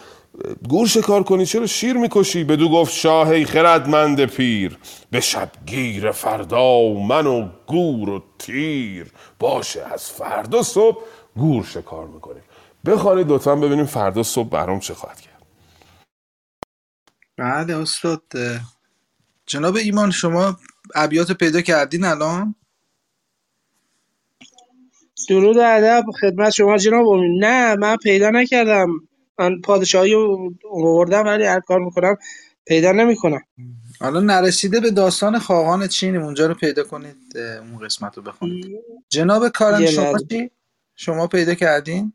[0.69, 4.79] گور شکار کنی چرا شیر می‌کشی؟ بدو گفت شاه خردمند پیر
[5.11, 9.13] به شبگیر فردا من و گور و تیر.
[9.39, 11.03] باشه از فردا صبح
[11.37, 12.43] گور شکار می‌کنیم.
[12.87, 15.43] بخوانید لطفا ببینیم فردا صبح برام چه خواهد کرد.
[17.37, 18.23] بله استاد.
[19.47, 20.57] جناب ایمان شما
[20.95, 22.55] ابیات پیدا کردین الان؟
[25.29, 27.07] درود و ادب خدمت شما جناب
[27.41, 29.08] نه من پیدا نکردم.
[29.39, 32.17] من پادشاهی رو آوردم ولی هر کار می‌کنم
[32.67, 33.41] پیدا نمی‌کنم
[34.01, 38.67] حالا نرسیده به داستان خاقان چینیم اونجا رو پیدا کنید اون قسمت رو بخونید
[39.09, 40.19] جناب کارن یه شما.
[40.31, 40.51] چی؟
[40.97, 42.13] شما پیدا کردین؟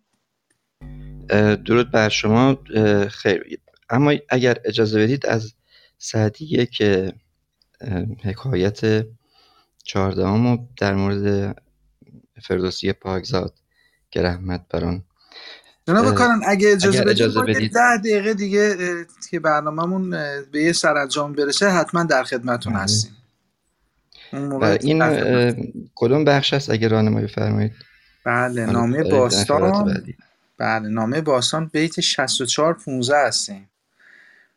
[1.65, 2.57] درود بر شما
[3.09, 3.59] خیر
[3.89, 5.53] اما اگر اجازه بدید از
[5.97, 6.81] سعدی یک
[7.81, 9.05] اه، حکایت
[9.83, 11.55] چهاردهم در مورد
[12.43, 13.53] فردوسی پاکزاد
[14.11, 15.03] که رحمت بر آن
[15.87, 17.73] جناب کارن اگه اجازه اگر اجازه بدید.
[17.73, 18.75] ده دقیقه دیگه
[19.31, 20.09] که برنامهمون
[20.51, 22.81] به یه سرانجام برسه حتما در خدمتتون بله.
[22.81, 23.17] هستیم.
[24.81, 27.71] این کدوم بخش است اگر راهنمایی فرمایید؟
[28.25, 30.03] بله نامه باستان.
[30.57, 33.69] بله نامه باستان بیت 64 15 هستیم.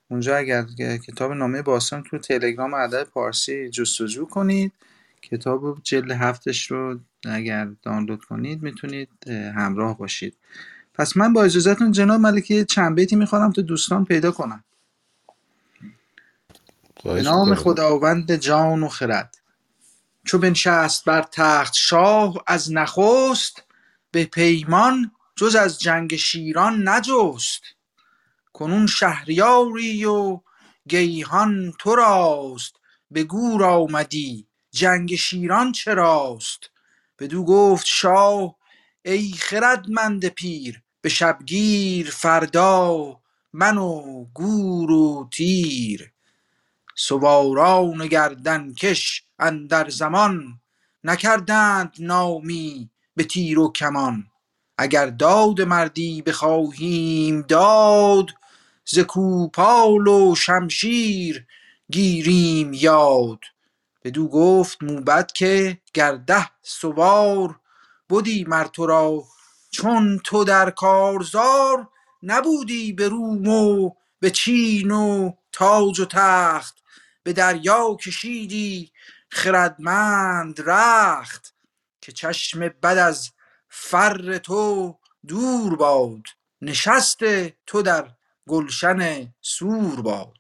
[0.09, 0.65] اونجا اگر
[1.07, 4.73] کتاب نامه باستان تو تلگرام ادب پارسی جستجو کنید.
[5.23, 9.09] کتاب جلد هفتش رو اگر دانلود کنید می‌تونید
[9.57, 10.37] همراه باشید.
[10.99, 14.65] پس من با اجازهتون جناب ملکی چند بیتی می‌خوانم تا دوستان پیدا کنم
[17.05, 17.55] به نام.
[17.55, 19.39] خداوند جان و خرد.
[20.25, 23.63] چو بنشست بر تخت شاه از نخست
[24.11, 27.63] به پیمان جز از جنگ شیران نجست.
[28.53, 30.41] کنون شهریاری و
[30.89, 32.75] گیهان تو راست
[33.11, 36.71] به گور آمدی جنگ شیران چراست.
[37.19, 38.57] بدو گفت شاه
[39.05, 43.17] ای خردمند پیر به شبگیر فردا
[43.53, 46.13] من و گور و تیر.
[46.97, 50.61] سواران گردنکش اندر زمان
[51.05, 54.27] نکردند نامی به تیر و کمان.
[54.79, 58.31] اگر داد مردی بخواهیم داد
[58.85, 61.47] ز کوپال و شمشیر
[61.91, 63.41] گیریم یاد.
[64.05, 67.61] بدو گفت موبد که گر ده سوار
[68.11, 69.25] بدی مر تو را
[69.77, 71.89] چون تو در کارزار
[72.23, 76.83] نبودی به روم و به چین و تاج و تخت
[77.23, 78.93] به دریا کشیدی
[79.31, 81.55] خردمند رخت
[82.01, 83.31] که چشم بد از
[83.69, 84.99] فر تو
[85.29, 86.23] دور باد
[86.63, 87.19] نشست
[87.67, 88.11] تو در
[88.49, 90.39] گلشن سور باد.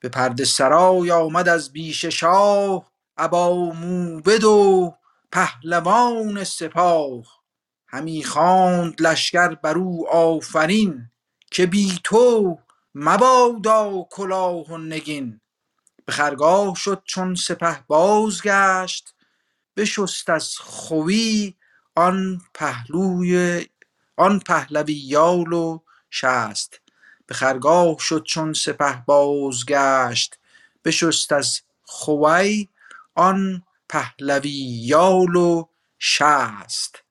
[0.00, 4.94] به پرده سرای آمد از بیش شاه ابا موبد و
[5.32, 7.37] پهلوان سپاه.
[7.88, 11.10] همی خواند لشکر بر او آفرین
[11.50, 12.58] که بی تو
[12.94, 15.40] مبادا کلاه و نگین.
[16.04, 19.14] به خرگاه شد چون سپه بازگشت
[19.76, 21.54] بشست از خوی
[21.94, 23.66] آن پهلوی
[24.16, 25.80] آن پهلوی یال و
[26.10, 26.80] شست.
[27.26, 30.38] به خرگاه شد چون سپه بازگشت
[30.84, 32.68] بشست از خوی
[33.14, 34.50] آن پهلوی
[34.84, 35.68] یال و
[35.98, 37.07] شست.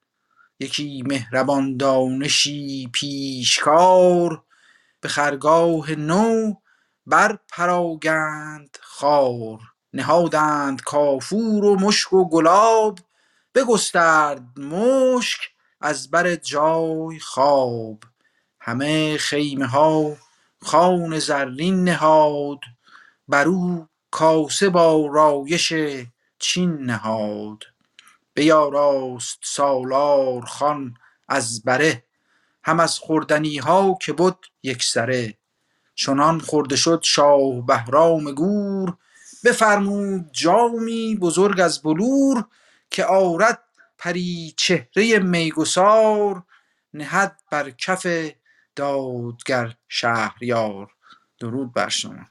[0.60, 4.42] یکی مهربان دانشی پیشکار
[5.00, 6.54] به خرگاه نو
[7.06, 9.58] بر پراگند خار.
[9.92, 12.98] نهادند کافور و مشک و گلاب
[13.54, 15.40] بگسترد مشک
[15.80, 18.02] از بر جای خواب.
[18.60, 20.16] همه خیمه ها
[20.60, 22.58] خوان زرین نهاد
[23.28, 25.72] بر او کاسه با رایش
[26.38, 27.64] چین نهاد.
[28.38, 30.94] بیاراست سالار خان
[31.28, 32.04] از بره
[32.62, 35.34] هم از خوردنی ها که بد یکسره
[35.94, 38.96] چنان خورده شد شاه بهرام گور
[39.44, 42.44] بفرمود جامی بزرگ از بلور
[42.90, 43.62] که آرد
[43.98, 46.42] پری چهره میگسار
[46.94, 48.06] نهد بر کف
[48.76, 50.90] دادگر شهریار.
[51.40, 52.24] درود بر شما.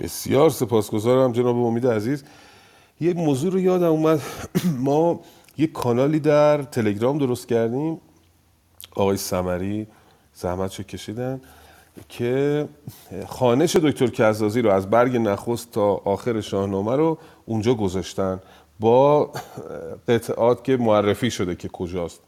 [0.00, 2.24] بسیار سپاسگزارم جناب امید عزیز.
[3.00, 4.20] یه موضوع رو یادم اومد.
[4.86, 5.20] ما
[5.58, 8.00] یه کانالی در تلگرام درست کردیم.
[8.96, 9.86] آقای سمری
[10.34, 11.40] زحمتشو کشیدن
[12.08, 12.68] که
[13.26, 18.40] خانش دکتر کزازی رو از برگ نخست تا آخر شاهنامه رو اونجا گذاشتن
[18.80, 19.30] با
[20.08, 22.20] قطعات که معرفی شده که کجاست.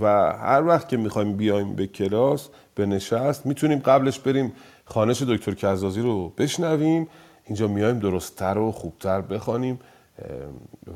[0.00, 4.52] و هر وقت که می‌خوایم بیایم به کلاس به نشست می‌تونیم قبلش بریم
[4.84, 7.08] خانش دکتر کزازی رو بشنویم.
[7.44, 9.80] اینجا میایم درستتر و خوبتر بخوانیم.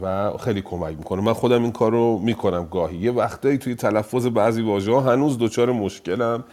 [0.02, 1.22] و خیلی کمک می‌کنه.
[1.22, 2.96] من خودم این کار رو می‌کنم گاهی.
[2.96, 6.44] یه وقتایی توی تلفظ بعضی واژه ها هنوز دچار مشکلم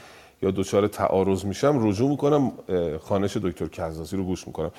[0.42, 2.52] یا دچار تعارض میشم رجوع می‌کنم
[3.02, 4.72] خانش دکتر کزازی رو گوش می‌کنم.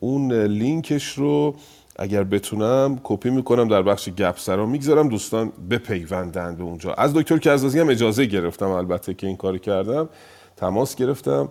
[0.00, 1.54] اون لینکش رو
[1.98, 6.92] اگر بتونم کپی می‌کنم در بخش گپسرا می‌گذارم دوستان بپیوندن به اونجا.
[6.92, 10.08] از دکتر کزازی هم اجازه گرفتم البته که این کاری کردم.
[10.56, 11.48] تماس گرفتم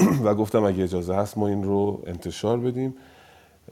[0.24, 2.94] و گفتم اگه اجازه هست ما این رو انتشار بدیم.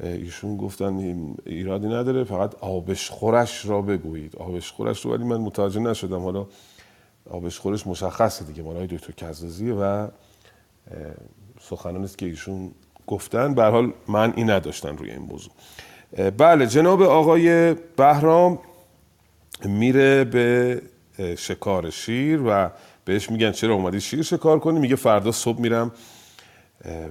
[0.01, 1.15] ایشون گفتن
[1.47, 4.37] ایرادی نداره فقط آبش خورش را بگویید.
[4.37, 6.23] آبش خورش رو ولی من متوجه نشدم.
[6.23, 6.47] حالا
[7.31, 8.63] آبش خورش مشخصه دیگه.
[8.63, 10.09] مالای دکتر کزازیه و
[11.61, 12.71] سخنان است که ایشون
[13.07, 13.55] گفتن.
[13.55, 15.53] به حال من این نداشتن روی این موضوع.
[16.39, 18.59] بله جناب آقای بهرام
[19.65, 20.83] میره به
[21.39, 22.71] شکار شیر و
[23.05, 25.93] بهش میگن چرا اومدی شیر شکار کنی؟ میگه فردا صبح میرم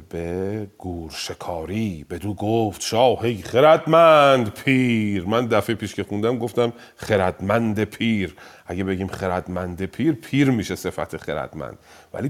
[0.09, 5.25] به گور شکاری بدو گفت شاه ای خردمند پیر.
[5.25, 8.35] من دفعه پیش که خوندم گفتم خردمند پیر.
[8.67, 11.77] اگه بگیم خردمند پیر پیر میشه صفت خردمند.
[12.13, 12.29] ولی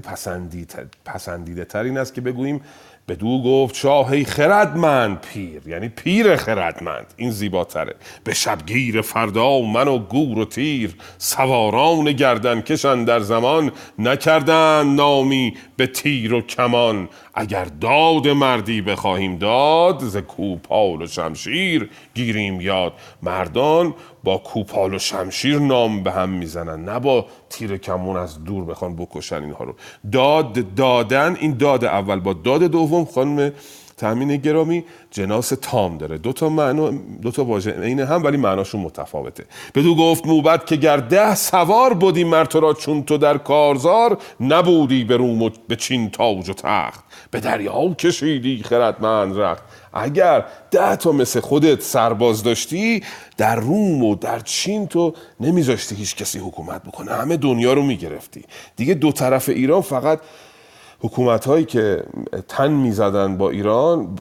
[1.04, 2.60] پسندیده تر این است که بگوییم
[3.08, 5.68] بدو گفت شاه ای خردمند پیر.
[5.68, 7.06] یعنی پیر خردمند.
[7.16, 7.94] این زیباتره.
[8.24, 15.56] به شبگیر فردا من و گور و تیر سواران گردن کشن در زمان نکردن نامی
[15.76, 17.08] به تیر و کمان.
[17.34, 22.92] اگر داد مردی بخواهیم داد ز کوپال و شمشیر گیریم یاد.
[23.22, 28.64] مردان با کوپال و شمشیر نام به هم می‌زنن نه با تیر کمون از دور
[28.64, 29.74] بخوان بکشن اینها رو.
[30.12, 32.20] داد دادن این داد اول.
[32.20, 33.52] با داد دوم خانم
[33.96, 36.18] تامین گرامی جناس تام داره.
[36.18, 36.90] دو تا معنا
[37.22, 39.44] دو تا واژه عین هم ولی معناشون متفاوته.
[39.74, 45.04] بدو گفت موبت که گر ده سوار بودی مر را چون تو در کارزار نبودی
[45.04, 47.04] به روم و به چین تاج و تخت.
[47.30, 49.62] به دریا کشیدی خردمند رخت.
[49.92, 53.02] اگر ده تا مثل خودت سرباز داشتی
[53.36, 57.12] در روم و در چین تو نمیذاشتی هیچ کسی حکومت بکنه.
[57.12, 58.44] همه دنیا رو می‌گرفتی.
[58.76, 60.20] دیگه دو طرف ایران فقط
[61.00, 62.02] حکومت هایی که
[62.48, 64.18] تن می‌زدن با ایران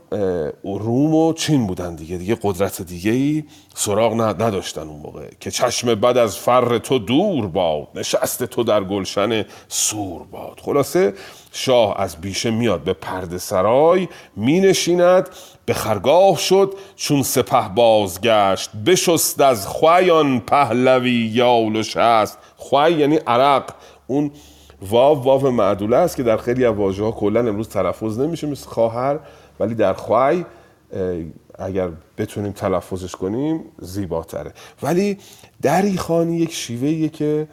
[0.64, 2.18] روم و چین بودن دیگه.
[2.18, 3.44] دیگه قدرت دیگه ای
[3.76, 5.28] سراغ نداشتن اون موقع.
[5.40, 10.60] که چشم بد از فر تو دور باد نشست تو در گلشن سور باد.
[10.62, 11.14] خلاصه
[11.52, 15.30] شاه از بیشه میاد به پرده سرای می نشیند
[15.66, 18.70] به خرگاه شد چون سپه بازگشت.
[18.86, 22.38] بشست از خویان پهلوی یال و شست.
[22.58, 23.64] خوی یعنی عرق.
[24.08, 24.32] اون
[24.90, 28.70] واو واو معدوله است که در خیلی از واژه ها کلا امروز تلفظ نمیشه مثل
[28.70, 29.20] خواهر
[29.60, 30.46] ولی در خوی
[31.60, 34.54] اگر بتونیم تلفظش کنیم زیباتره.
[34.84, 35.18] ولی
[35.62, 37.48] دری خانی یک شیوهیه که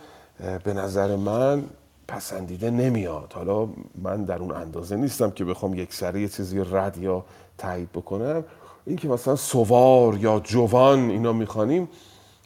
[0.65, 1.63] به نظر من
[2.09, 3.33] پسندیده نمیاد.
[3.35, 3.69] حالا
[4.03, 7.25] من در اون اندازه نیستم که بخوام یک سری چیزی رد یا
[7.59, 8.45] تایید بکنم.
[8.87, 11.89] این که مثلا سوار یا جوان اینا می‌خوانیم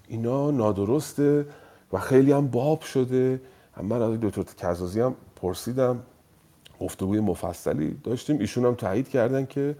[0.08, 1.46] اینا نادرسته
[1.92, 3.40] و خیلی هم باب شده.
[3.82, 6.02] من از دکتر کزازی هم پرسیدم
[6.80, 8.38] گفتگوی مفصلی داشتیم.
[8.38, 9.76] ایشون هم تایید کردن که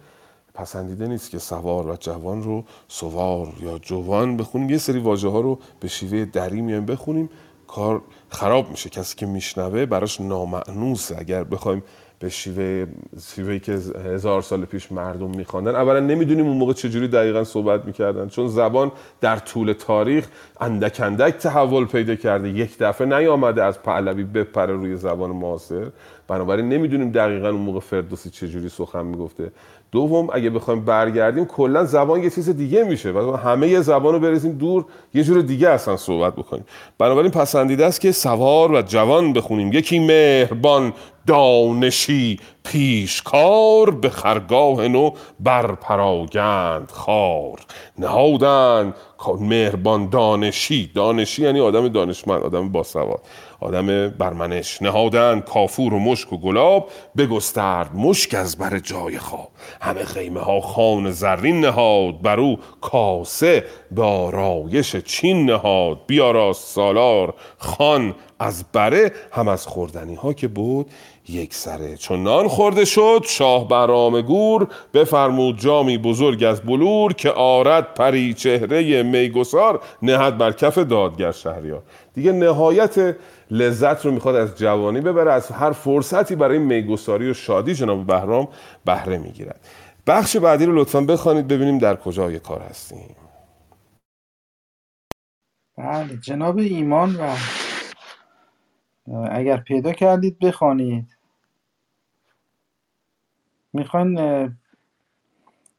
[0.53, 4.69] پسندیده نیست که سوار و جوان رو سوار یا جوان بخونیم.
[4.69, 7.29] یه سری واژه ها رو به شیوه دری میایم بخونیم.
[7.67, 8.89] کار خراب میشه.
[8.89, 11.83] کسی که میشنوه براش نامعنوسه اگر بخوایم
[12.19, 12.85] به شیوه
[13.21, 15.75] شیوهی که هزار سال پیش مردم میخواندن.
[15.75, 18.27] اولا نمی‌دونیم اون موقع چجوری دقیقا صحبت می‌کردن.
[18.27, 18.91] چون زبان
[19.21, 20.27] در طول تاریخ
[20.61, 22.49] اندک اندک تحول پیدا کرده.
[22.49, 25.87] یک دفعه نیامده از پهلوی بپره روی زبان معاصر.
[26.27, 29.51] بنابراین نمی‌دونیم دقیقا اون موقع فردوسی چجوری سخن می‌گفته.
[29.91, 33.11] دوم اگه بخوایم برگردیم کلا زبان یه چیز دیگه میشه.
[33.11, 36.65] و همه زبان رو دور یه جور دیگه اصلا صحبت بکنیم.
[36.97, 39.73] بنابراین پسندیده است که سوار و جوان بخونیم.
[39.73, 40.93] یکی مهربان
[41.27, 47.59] دانشی پیشکار به خرگاه نو بر پراگند خار
[47.99, 48.95] نهادند
[49.39, 50.91] مهربان دانشی.
[50.95, 53.21] دانشی یعنی آدم دانشمند آدم باسواد
[53.65, 54.81] آدم برمنش.
[54.81, 59.49] نهادن کافور و مشک و گلاب بگسترد مشک از بر جای خواب.
[59.81, 65.99] همه خیمه ها خان زرین نهاد بر او کاسه به آرایش چین نهاد.
[66.07, 69.11] بیاراست سالار خان از بره.
[69.31, 70.91] هم از خوردنی ها که بود
[71.29, 71.97] یک سره.
[71.97, 74.67] چون نان خورده شد شاه برام گور.
[74.93, 79.81] بفرمود جامی بزرگ از بلور که آرد پری چهره میگسار.
[80.01, 81.83] نهد بر کف دادگر شهریار.
[82.13, 83.15] دیگه نهایت
[83.51, 88.47] لذت رو می‌خواد از جوانی ببره از هر فرصتی برای میگساری و شادی جناب بهرام
[88.85, 89.67] بهره می‌گیرد.
[90.07, 93.15] بخش بعدی رو لطفا بخوانید ببینیم در کجای کار هستیم.
[95.77, 97.35] بله جناب ایمان و
[99.31, 101.17] اگر پیدا کردید بخوانید.
[103.73, 104.19] می‌خواین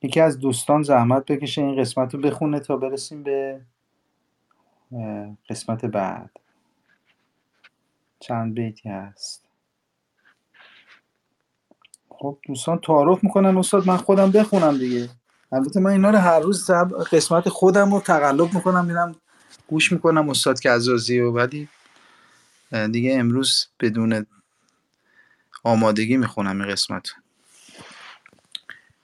[0.03, 3.61] یکی از دوستان زحمت بکشه این قسمت رو بخونه تا برسیم به
[5.49, 6.31] قسمت بعد.
[8.21, 9.43] چند بیتی هست.
[12.09, 15.09] خب دوستان تعارف می‌کنن استاد من خودم بخونم دیگه.
[15.53, 16.71] البته من اینا رو هر روز
[17.13, 19.15] قسمت خودم رو تقلب می‌کنم میرم
[19.67, 21.69] گوش می‌کنم استاد کزازی و ولی
[22.93, 24.27] دیگه امروز بدون
[25.65, 27.09] آمادگی می‌خونم این قسمت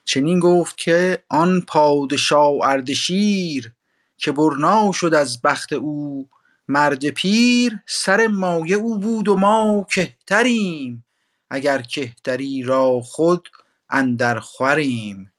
[0.05, 3.73] چنین گفت که آن پادشاه اردشیر
[4.17, 6.29] که برنا شد از بخت او
[6.73, 11.05] مرد پیر سر مایه او بود و ما کهتریم
[11.51, 13.49] اگر کهتری را خود
[13.91, 15.33] اندر خوریم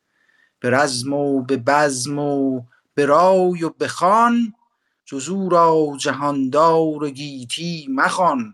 [0.60, 2.62] به رزم و به بزم و
[2.94, 4.54] به رای و به خوان
[5.06, 8.54] جز او را جهاندار گیتی مخوان.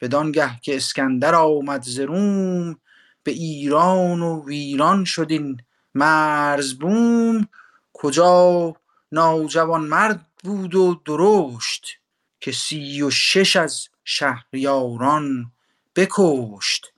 [0.00, 2.80] بدانگه که اسکندر آمد ز روم
[3.22, 5.56] به ایران و ویران شد این
[5.94, 7.48] مرزبوم
[7.92, 8.74] کجا
[9.12, 12.03] ناجوانمرد بود و درشت؟
[12.44, 15.52] که سی و شش از شهریاران
[15.96, 16.92] بکشت.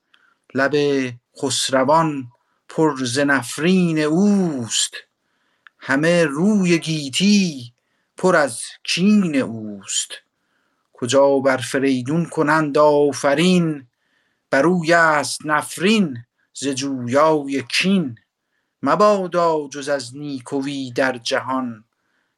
[0.54, 0.74] لب
[1.42, 2.32] خسروان
[2.68, 4.94] پر ز نفرین اوست.
[5.78, 7.72] همه روی گیتی
[8.16, 10.10] پر از کین اوست.
[10.92, 13.86] کجا بر فریدون کنند آفرین؟
[14.50, 16.24] بر اوی است نفرین
[16.54, 18.18] ز جویای کین.
[18.82, 21.84] مبادا جز از نیکوی در جهان.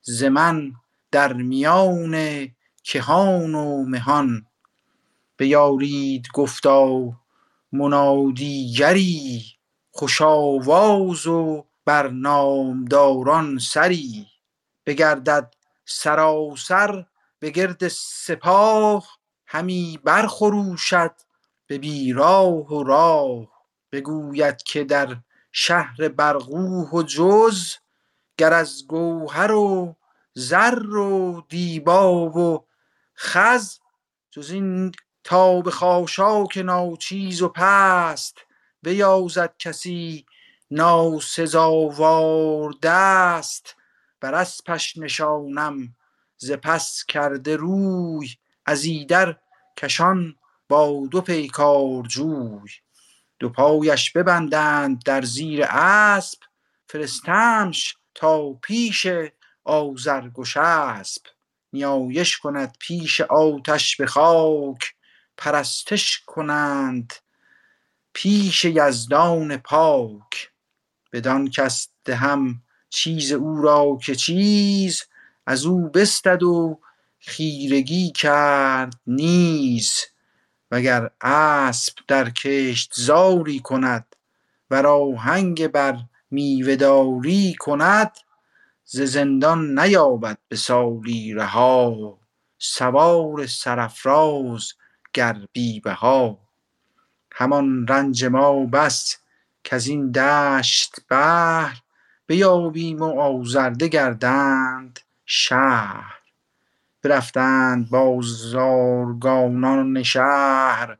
[0.02, 0.72] ز من
[1.10, 2.14] در میان
[2.88, 4.46] کهان و مهان
[5.36, 7.12] بیارید گفتا
[7.72, 9.42] منادیگری
[9.90, 14.26] خوش آواز و بر نامداران سری.
[14.86, 17.06] بگردد سراسر
[17.38, 21.14] به گرد سپاه همی برخروشد
[21.66, 23.48] به بیراه و راه.
[23.92, 25.16] بگوید که در
[25.52, 27.74] شهر برغوه و جز
[28.38, 29.96] گر از گوهر و
[30.34, 32.67] زر و دیبا و
[33.18, 33.78] خز
[34.30, 34.92] جز این
[35.24, 38.38] تا به خاشاک ناچیز و پست
[38.82, 40.26] بیازد کسی
[40.70, 43.74] ناسزاوار دست.
[44.20, 45.96] بر اسپش نشانم
[46.36, 48.28] ز پس کرده روی
[48.66, 49.36] از ایدر
[49.76, 50.36] کشان
[50.68, 52.70] با دو پیکار جوی.
[53.38, 56.38] دو پایش ببندند در زیر اسب
[56.88, 59.06] فرستمش تا پیش
[59.64, 61.22] آزرگش اسب
[61.72, 64.94] نیایش کند پیش آتش به خاک
[65.36, 67.12] پرستش کنند
[68.12, 70.50] پیش یزدان پاک.
[71.12, 75.04] بدان کس دهم چیز او را که چیز
[75.46, 76.80] از او بستد و
[77.18, 80.04] خیرگی کرد نیز.
[80.70, 84.16] وگر اسب در کشت زاری کند
[84.70, 85.98] ور آهنگ بر
[86.30, 88.16] میوه داری کند
[88.90, 92.18] ز زندان نیابد به سالی رها
[92.58, 94.72] سوار سرافراز
[95.14, 96.38] گر بی بها.
[97.32, 99.16] همان رنج ما بس
[99.64, 101.82] کزین دشت بهر
[102.26, 106.14] بیابیم و آزرده گردند شهر.
[107.02, 108.42] برفتند بازارگانان
[110.02, 110.98] شهر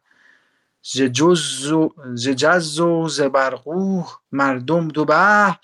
[0.82, 1.70] ز جز
[2.80, 5.59] و ز برغوه مردم دو بهر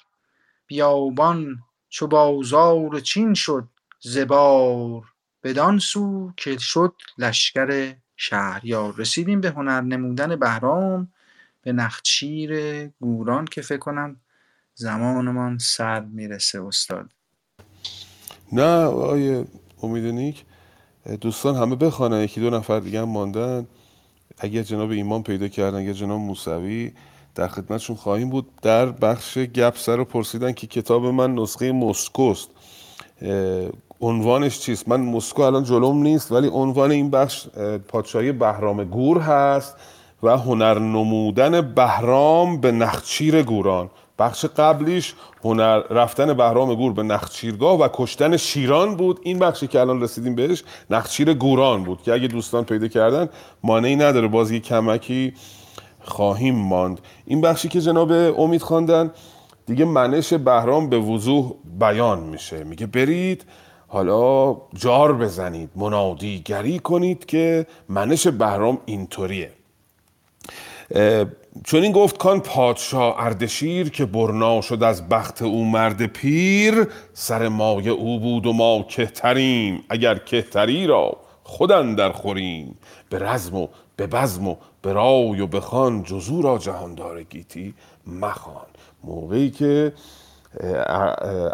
[0.67, 1.64] بیابان
[1.95, 3.69] چو بازار چین شد
[4.01, 5.03] ز بار
[5.43, 8.95] بدان سو که شد لشکر شهریار.
[8.97, 11.13] رسیدیم به هنر نمودن بهرام
[11.63, 12.53] به نخچیر
[12.89, 14.17] گوران که فکر کنم
[14.75, 17.11] زمانمان سر می‌رسه استاد.
[18.53, 19.45] نه آقای
[19.83, 20.45] امید نیک
[21.21, 23.67] دوستان همه بخوانن یکی دو نفر دیگه هم ماندن.
[24.39, 26.93] اگر جناب ایمان پیدا کردن اگر جناب موسوی
[27.35, 28.47] در خدمتشون خواهیم بود.
[28.63, 32.51] در بخش گپ سر رو پرسیدن که کتاب من نسخه مسکوست
[34.01, 39.19] عنوانش چیست؟ من مسکو الان جلوم نیست ولی عنوان این بخش اه، پادشاهی بهرام گور
[39.19, 39.77] هست
[40.23, 43.91] و هنر نمودن بهرام به نخچیر گوران.
[44.19, 45.15] بخش قبلیش
[45.45, 49.21] هنر رفتن بهرام گور به نخچیرگاه و کشتن شیران بود.
[49.23, 53.29] این بخشی که الان رسیدیم بهش نخچیر گوران بود که اگه دوستان پیدا کردن
[53.63, 55.35] مانعی نداره باز یه کمکی
[56.05, 57.01] خواهیم ماند.
[57.27, 59.11] این بخشی که جناب امید خواندن
[59.67, 62.65] دیگه منش بهرام به وضوح بیان میشه.
[62.65, 63.45] میگه برید
[63.89, 69.51] حالا جار بزنید منادی گری کنید که منش بهرام اینطوریه.
[71.65, 77.49] چون این گفت کان پادشاه اردشیر که برنا شد از بخت او مرد پیر سر
[77.49, 81.17] مایه او بود و ما کهتریم اگر کهتری را.
[81.45, 82.79] خودن در خوریم.
[83.11, 87.75] به رزم و به بزم و به رای و بخوان جزو را جهاندار گیتی
[88.07, 88.67] مخوان.
[89.05, 89.93] موقعی که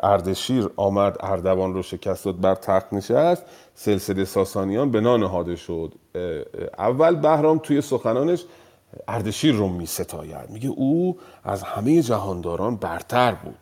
[0.02, 3.44] اردشیر آمد اردوان رو شکست داد بر تخت نشست.
[3.74, 5.94] سلسله ساسانیان به نانهاده شد.
[6.78, 8.44] اول بهرام توی سخنانش
[9.08, 13.56] اردشیر رو می ستاید میگه او از همه جهانداران برتر بود.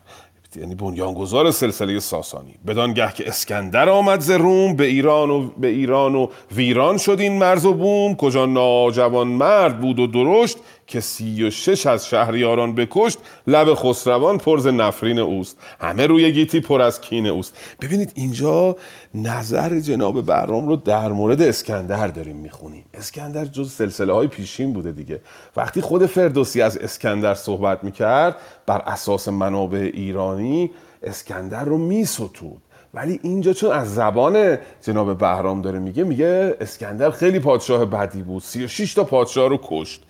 [0.55, 2.55] یعنی بنیانگذار سلسله ساسانی.
[2.67, 7.37] بدانگه که اسکندر آمد ز روم به ایران و به ایران و ویران شد این
[7.37, 8.15] مرز و بوم.
[8.15, 10.57] کجا ناجوان مرد بود و درشت
[10.89, 13.17] که سی و شش از شهریاران بکشت
[13.47, 15.57] لب خسروان پرز نفرین اوست.
[15.79, 17.57] همه روی گیتی پر از کین اوست.
[17.81, 18.75] ببینید اینجا
[19.15, 22.85] نظر جناب بهرام رو در مورد اسکندر داریم می‌خونیم.
[22.93, 25.21] اسکندر جز سلسله های پیشین بوده دیگه.
[25.55, 28.35] وقتی خود فردوسی از اسکندر صحبت می‌کرد
[28.65, 30.71] بر اساس منابع ایرانی
[31.03, 32.61] اسکندر رو میستود.
[32.93, 38.43] ولی اینجا چون از زبان جناب بهرام داره میگه میگه اسکندر خیلی پادشاه بدی بود.
[38.43, 40.03] 36 تا پادشاه رو کشت.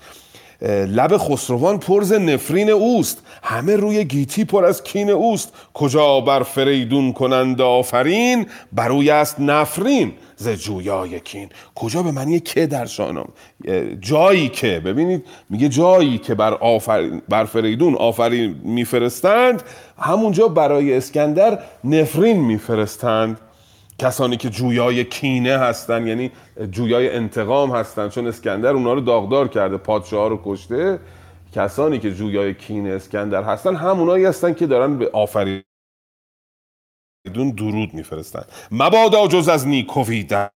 [0.68, 3.22] لب خسروان پرز نفرین اوست.
[3.44, 5.54] همه روی گیتی پر از کین اوست.
[5.74, 11.50] کجا بر فریدون کنند آفرین؟ بروی است نفرین ز جویای کین.
[11.76, 13.28] کجا به معنی که در شانم
[14.00, 14.82] جایی که.
[14.86, 19.64] ببینید میگه جایی که بر, آفرین بر فریدون آفرین میفرستند
[20.00, 23.40] همونجا برای اسکندر نفرین میفرستند.
[24.00, 26.32] کسانی که جویای کینه هستن یعنی
[26.72, 31.00] جویای انتقام هستن چون اسکندر اونا رو داغدار کرده پادشاه رو کشته.
[31.54, 35.66] کسانی که جویای کینه اسکندر هستن همونایی هستن که دارن به آفریدون
[37.58, 38.44] درود میفرستن.
[38.72, 40.50] مبادا جز از نیکوی در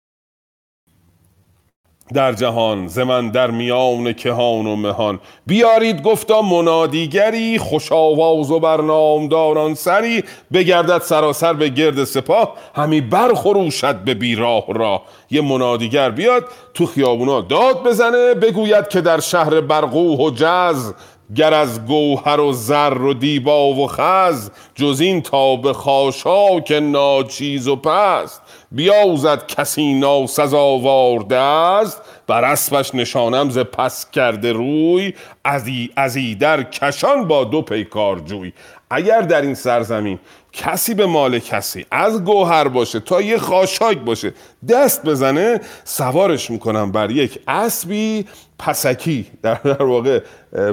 [2.14, 5.20] در جهان زمن در میان کهان و مهان.
[5.46, 10.24] بیارید گفتا منادیگری خوش آواز و برنامداران سری.
[10.52, 16.44] بگردد سراسر به گرد سپاه همی برخروشد به بیراه را یه منادیگر بیاد
[16.74, 18.34] تو خیابونا داد بزنه.
[18.34, 20.92] بگوید که در شهر برقوه و جز
[21.34, 27.68] گر از گوهر و زر و دیبا و خز جز این تا به خاشاک ناچیز
[27.68, 28.42] و پست.
[28.72, 35.14] بیاوزد کسی ناسزاوار است بر اسبش نشانم ز پس کرده روی
[35.44, 38.52] ازی ازی در کشان با دو پیکار جوی.
[38.90, 40.18] اگر در این سرزمین
[40.52, 44.34] کسی به مال کسی از گوهر باشه تا یه خاشاک باشه
[44.68, 48.26] دست بزنه سوارش می‌کنم بر یک اسبی
[48.60, 49.26] پسکی.
[49.42, 49.58] در,
[49.94, 50.20] واقع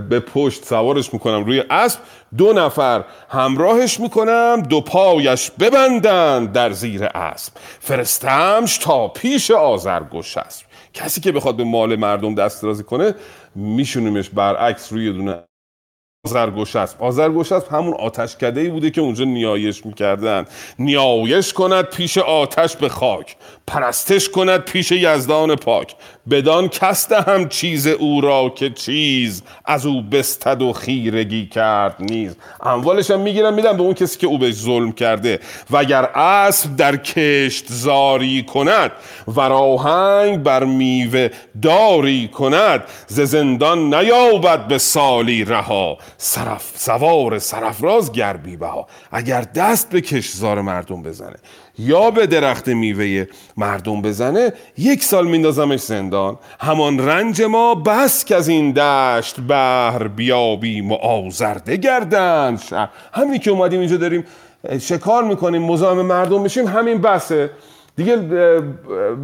[0.09, 1.99] به پشت سوارش می‌کنم روی اسب.
[2.37, 7.53] دو نفر همراهش می‌کنم دو پایش ببندن در اسب اسب.
[7.79, 10.65] فرستمش تا پیش آزرگوش است.
[10.93, 13.15] کسی که بخواد به مال مردم دست درازی کنه
[13.55, 15.43] میشونیمش برعکس روی دونه
[16.25, 20.45] آزرگوش است آزرگوش است همون آتشکده ای بوده که اونجا نیایش می‌کردن.
[20.79, 23.35] نیایش کند پیش آتش به خاک.
[23.67, 25.95] پرستش کند پیش یزدان پاک.
[26.29, 32.35] بدان کست هم چیز او را که چیز از او بستد و خیرگی کرد نیز.
[32.61, 35.39] اموالش هم می‌گیرن میدن به اون کسی که او به ظلم کرده.
[35.71, 38.91] وگر اسب در کشت زاری کند
[39.27, 41.29] و راهنگ بر میوه
[41.61, 45.97] داری کند ز زندان نیابد به سالی رها.
[46.17, 51.35] سرف سوار سرفراز گربی بها اگر دست به کشزار مردم بزنه.
[51.79, 53.25] یا به درخت میوه
[53.57, 56.37] مردم بزنه یک سال میندازمش زندان.
[56.59, 62.59] همان رنج ما بس که از این دشت بهر بیابیم و آزرده گردن
[63.13, 64.25] همین که اومدیم اینجا داریم
[64.79, 67.49] شکار می‌کنیم مزاحم مردم میشیم همین بسه.
[67.97, 68.15] دیگه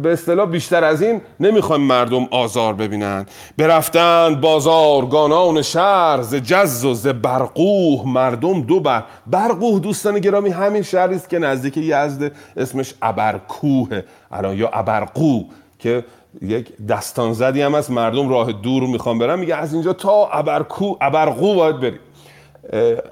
[0.02, 3.26] به اصطلاح بیشتر از این نمی‌خوایم مردم آزار ببینن.
[3.58, 9.04] برفتن بازارگانان شهر ز جز و ز برقوه مردم دو بر.
[9.26, 14.00] برقوه دوستان گرامی همین شهری است که نزدیک یزد اسمش ابرکوه.
[14.32, 15.42] الان یا ابرقو
[15.78, 16.04] که
[16.42, 20.96] یک دستان زدی هم از مردم راه دور می‌خوام برم میگه از اینجا تا ابرکو
[21.00, 22.00] ابرقو باید بریم.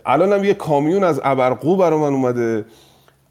[0.07, 2.65] الان هم یه کامیون از ابرقو برا من اومده.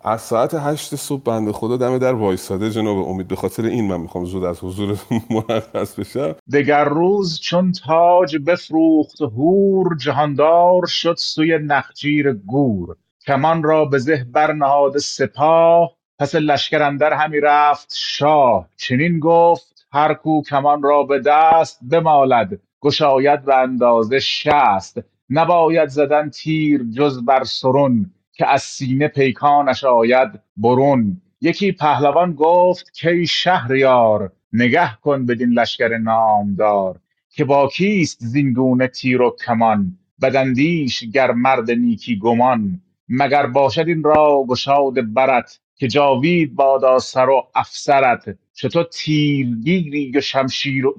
[0.04, 2.70] از ساعت هشت صبح بنده خدا دم در وایساده.
[2.70, 4.98] جناب امید به خاطر این من می‌خوام زود از حضور
[5.30, 6.36] مرخص بشم.
[6.54, 12.96] دگر روز چون تاج بفروخت هور جهاندار شد سوی نخجیر گور.
[13.28, 18.68] کمان را به زه برنهاده سپاه پس لشکر اندر همی رفت شاه.
[18.78, 25.00] چنین گفت هر کو کمان را به دست بمالد گشاید به اندازه شست.
[25.30, 28.12] نباید زدن تیر جز بر سرون.
[28.42, 31.22] که از سینه پیکانش آید برون.
[31.42, 38.88] یکی پهلوان گفت کی شهریار نگه کن بدین لشکر نامدار که با کیست زین گونه
[38.88, 45.88] تیر و کمان؟ بداندیش گر مرد نیکی گمان مگر باشد این را گشاد برت که
[45.88, 50.96] جاوید بادا سر و افسرت؟ چو تو تیرگیری و شمشیر و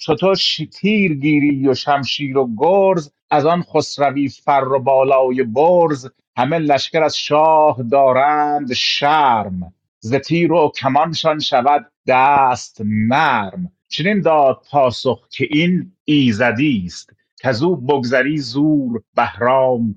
[0.00, 0.34] چو تو-
[0.72, 7.16] تیرگیری و شمشیر و گرز؟ از آن خسروی فر و بالای برز همه لشکر از
[7.18, 9.74] شاه دارند شرم.
[9.98, 13.72] ز تیر و کمانشان شود دست نرم.
[13.88, 17.10] چنین داد پاسخ که این ایزدی است.
[17.42, 19.96] کزو بگذری زور بهرام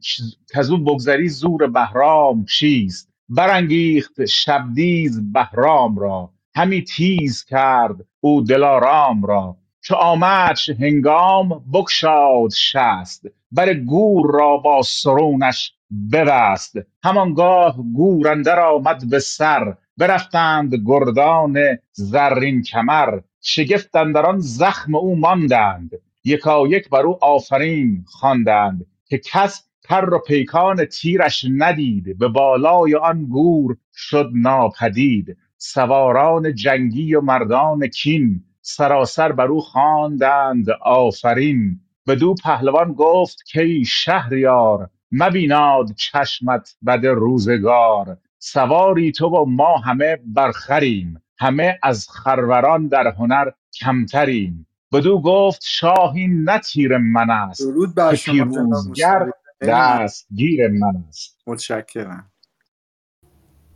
[0.53, 6.31] کزو بگذری زور بهرام چیست؟ برانگیخت شبدیز بهرام را.
[6.55, 9.57] همی تیز کرد او دلارام را.
[9.81, 13.27] چو آمدش هنگام بگشاد شست.
[13.51, 15.73] بر گور را با سرونش
[16.13, 16.77] ببست.
[17.03, 19.75] همانگاه گور اندر آمد به سر.
[19.97, 21.57] برفتند گردان
[21.91, 23.19] زرین کمر.
[23.41, 25.91] شگفت اندران زخم او ماندند.
[26.23, 32.17] یکایک بر او آفرین خواندند که کس پر و پیکان تیرش ندید.
[32.17, 35.38] به بالای آن گور شد ناپدید.
[35.57, 41.79] سواران جنگی و مردان کین سراسر بر او خواندند آفرین.
[42.07, 51.22] بدو پهلوان گفت کای شهریار مبیناد چشمت بد روزگار سواری تو و ما همه برخریم
[51.39, 53.51] همه از خروران در هنر
[53.82, 54.68] کمتریم.
[54.93, 59.32] بدو گفت شاه این نه تیر من است درود بر که پیروزگر ممنون.
[59.62, 61.41] دستگیر من است.
[61.47, 62.32] متشکرم.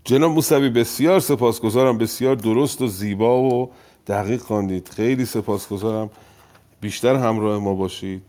[0.04, 1.98] جناب موسوی بسیار سپاسگزارم.
[1.98, 3.72] بسیار درست و زیبا و
[4.08, 4.90] دقیق خواندید.
[4.90, 6.10] خیلی سپاسگزارم.
[6.82, 8.22] بیشتر همراه ما باشید.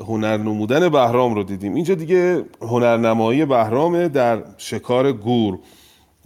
[0.00, 1.74] هنر نمودن بهرام رو دیدیم.
[1.74, 5.58] اینجا دیگه هنرنمایی بهرامه در شکار گور.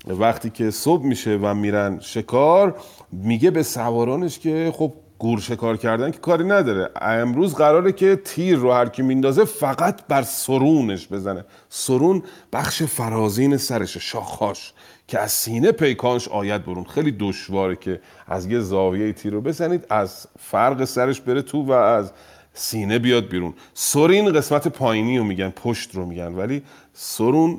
[0.06, 2.76] وقتی که صبح میشه و میرن شکار
[3.12, 6.90] میگه به سوارانش که خب گور شکار کردن که کاری نداره.
[7.00, 11.44] امروز قراره که تیر رو هر کی میندازه فقط بر سرونش بزنه.
[11.68, 14.72] سرون بخش فرازین سرشه شاخاش
[15.08, 16.84] که از سینه پیکانش آید برون.
[16.84, 21.70] خیلی دشواره که از یه زاویه تیر رو بزنید از فرق سرش بره تو و
[21.70, 22.12] از
[22.58, 23.54] سینه بیاد بیرون.
[23.74, 27.58] سرین قسمت پایینی رو میگن پشت رو میگن ولی سرون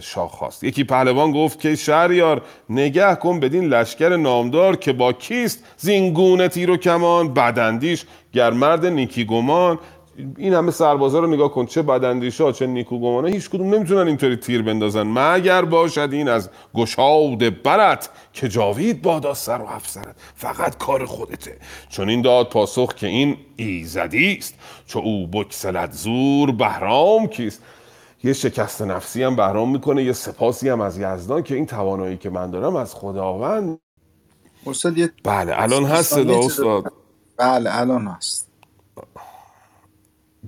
[0.00, 0.64] شاخ هاست.
[0.64, 6.70] یکی پهلوان گفت که شهریار نگه کن بدین لشکر نامدار که با کیست؟ زینگونه تیر
[6.70, 9.78] و کمان بدندیش گر مرد نیکی گمان
[10.16, 14.62] این همه سربازا رو نگاه کن چه بدندیشا چه نیکوگمانه هیچ کدوم نمی‌تونن اینطوری تیر
[14.62, 15.02] بندازن.
[15.02, 21.58] مگر باشد این از گشاد برت که جاوید بادا سر و افسرت فقط کار خودته.
[21.88, 24.54] چون این داد پاسخ که این ایزدی است
[24.86, 27.62] چو او بکسلت زور بهرام کیست.
[28.24, 32.30] یه شکست نفسی هم بهرام می‌کنه یه سپاسی هم از یزدان که این توانایی که
[32.30, 33.78] من دارم از خداوند.
[34.66, 34.94] استاد
[35.24, 36.84] بله الان هست صدا استاد.
[37.36, 38.48] بله الان هست.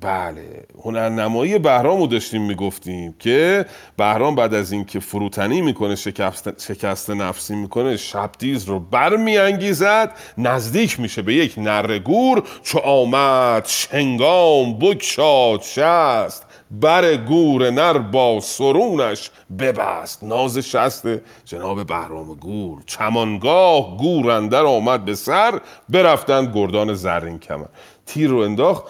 [0.05, 0.67] بله.
[0.85, 7.55] هنرنمایی بهرام رو داشتیم می‌گفتیم که بهرام بعد از اینکه فروتنی می‌کنه شکست, شکست نفسی
[7.55, 17.17] می‌کنه شبدیز رو برمیانگیزد نزدیک میشه به یک نرگور چو آمد شنگام بکشاد شست بر
[17.17, 20.25] گور نر با سرونش ببست.
[20.25, 21.09] ناز شست
[21.45, 22.83] جناب بهرام گور.
[22.87, 27.67] چمانگاه گور اندر آمد به سر برفتند گردان زرین کمر.
[28.07, 28.85] تیر رو انداخت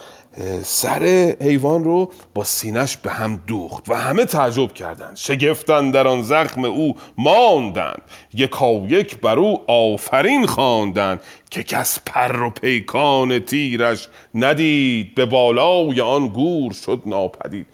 [0.62, 5.16] سر حیوان رو با سینش به هم دوخت و همه تعجب کردند.
[5.16, 8.02] شگفتن در آن زخم او ماندند.
[8.34, 11.20] یکا یک بر او آفرین خواندند
[11.50, 15.14] که کس پر و پیکان تیرش ندید.
[15.14, 17.66] به بالای آن گور شد ناپدید.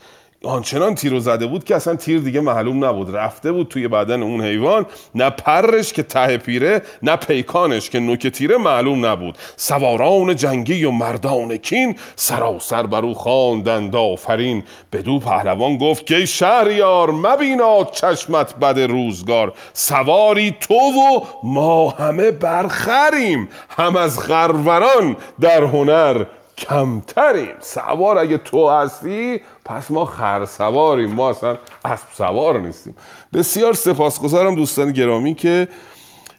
[0.45, 3.17] آنچنان تیر رو زده بود که اصلا تیر دیگه معلوم نبود.
[3.17, 4.87] رفته بود توی بدن اون حیوان.
[5.15, 9.39] نه پرش که ته پیره نه پیکانش که نوک تیره معلوم نبود.
[9.57, 13.97] سواران جنگی و مردان کین سراسر بر او خواندند.
[13.97, 14.63] آفرین.
[14.93, 19.53] بدو پهلوان گفت که شهریار مبینا چشمت بد روزگار.
[19.73, 23.49] سواری تو و ما همه برخریم.
[23.71, 26.25] هم از غروران در هنر
[26.61, 27.55] کمتریم.
[27.61, 32.97] سوار اگه تو هستی پس ما خر سواریم ما اصلا اسب سوار نیستیم.
[33.33, 35.69] بسیار سپاسگزارم دوستان گرامی که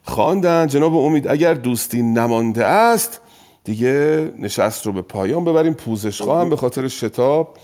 [0.04, 0.68] خواندن.
[0.68, 3.22] جناب امید اگر دوستی نمانده است
[3.64, 5.74] دیگه نشست رو به پایان ببریم.
[5.74, 7.58] پوزش خواهم به خاطر شتاب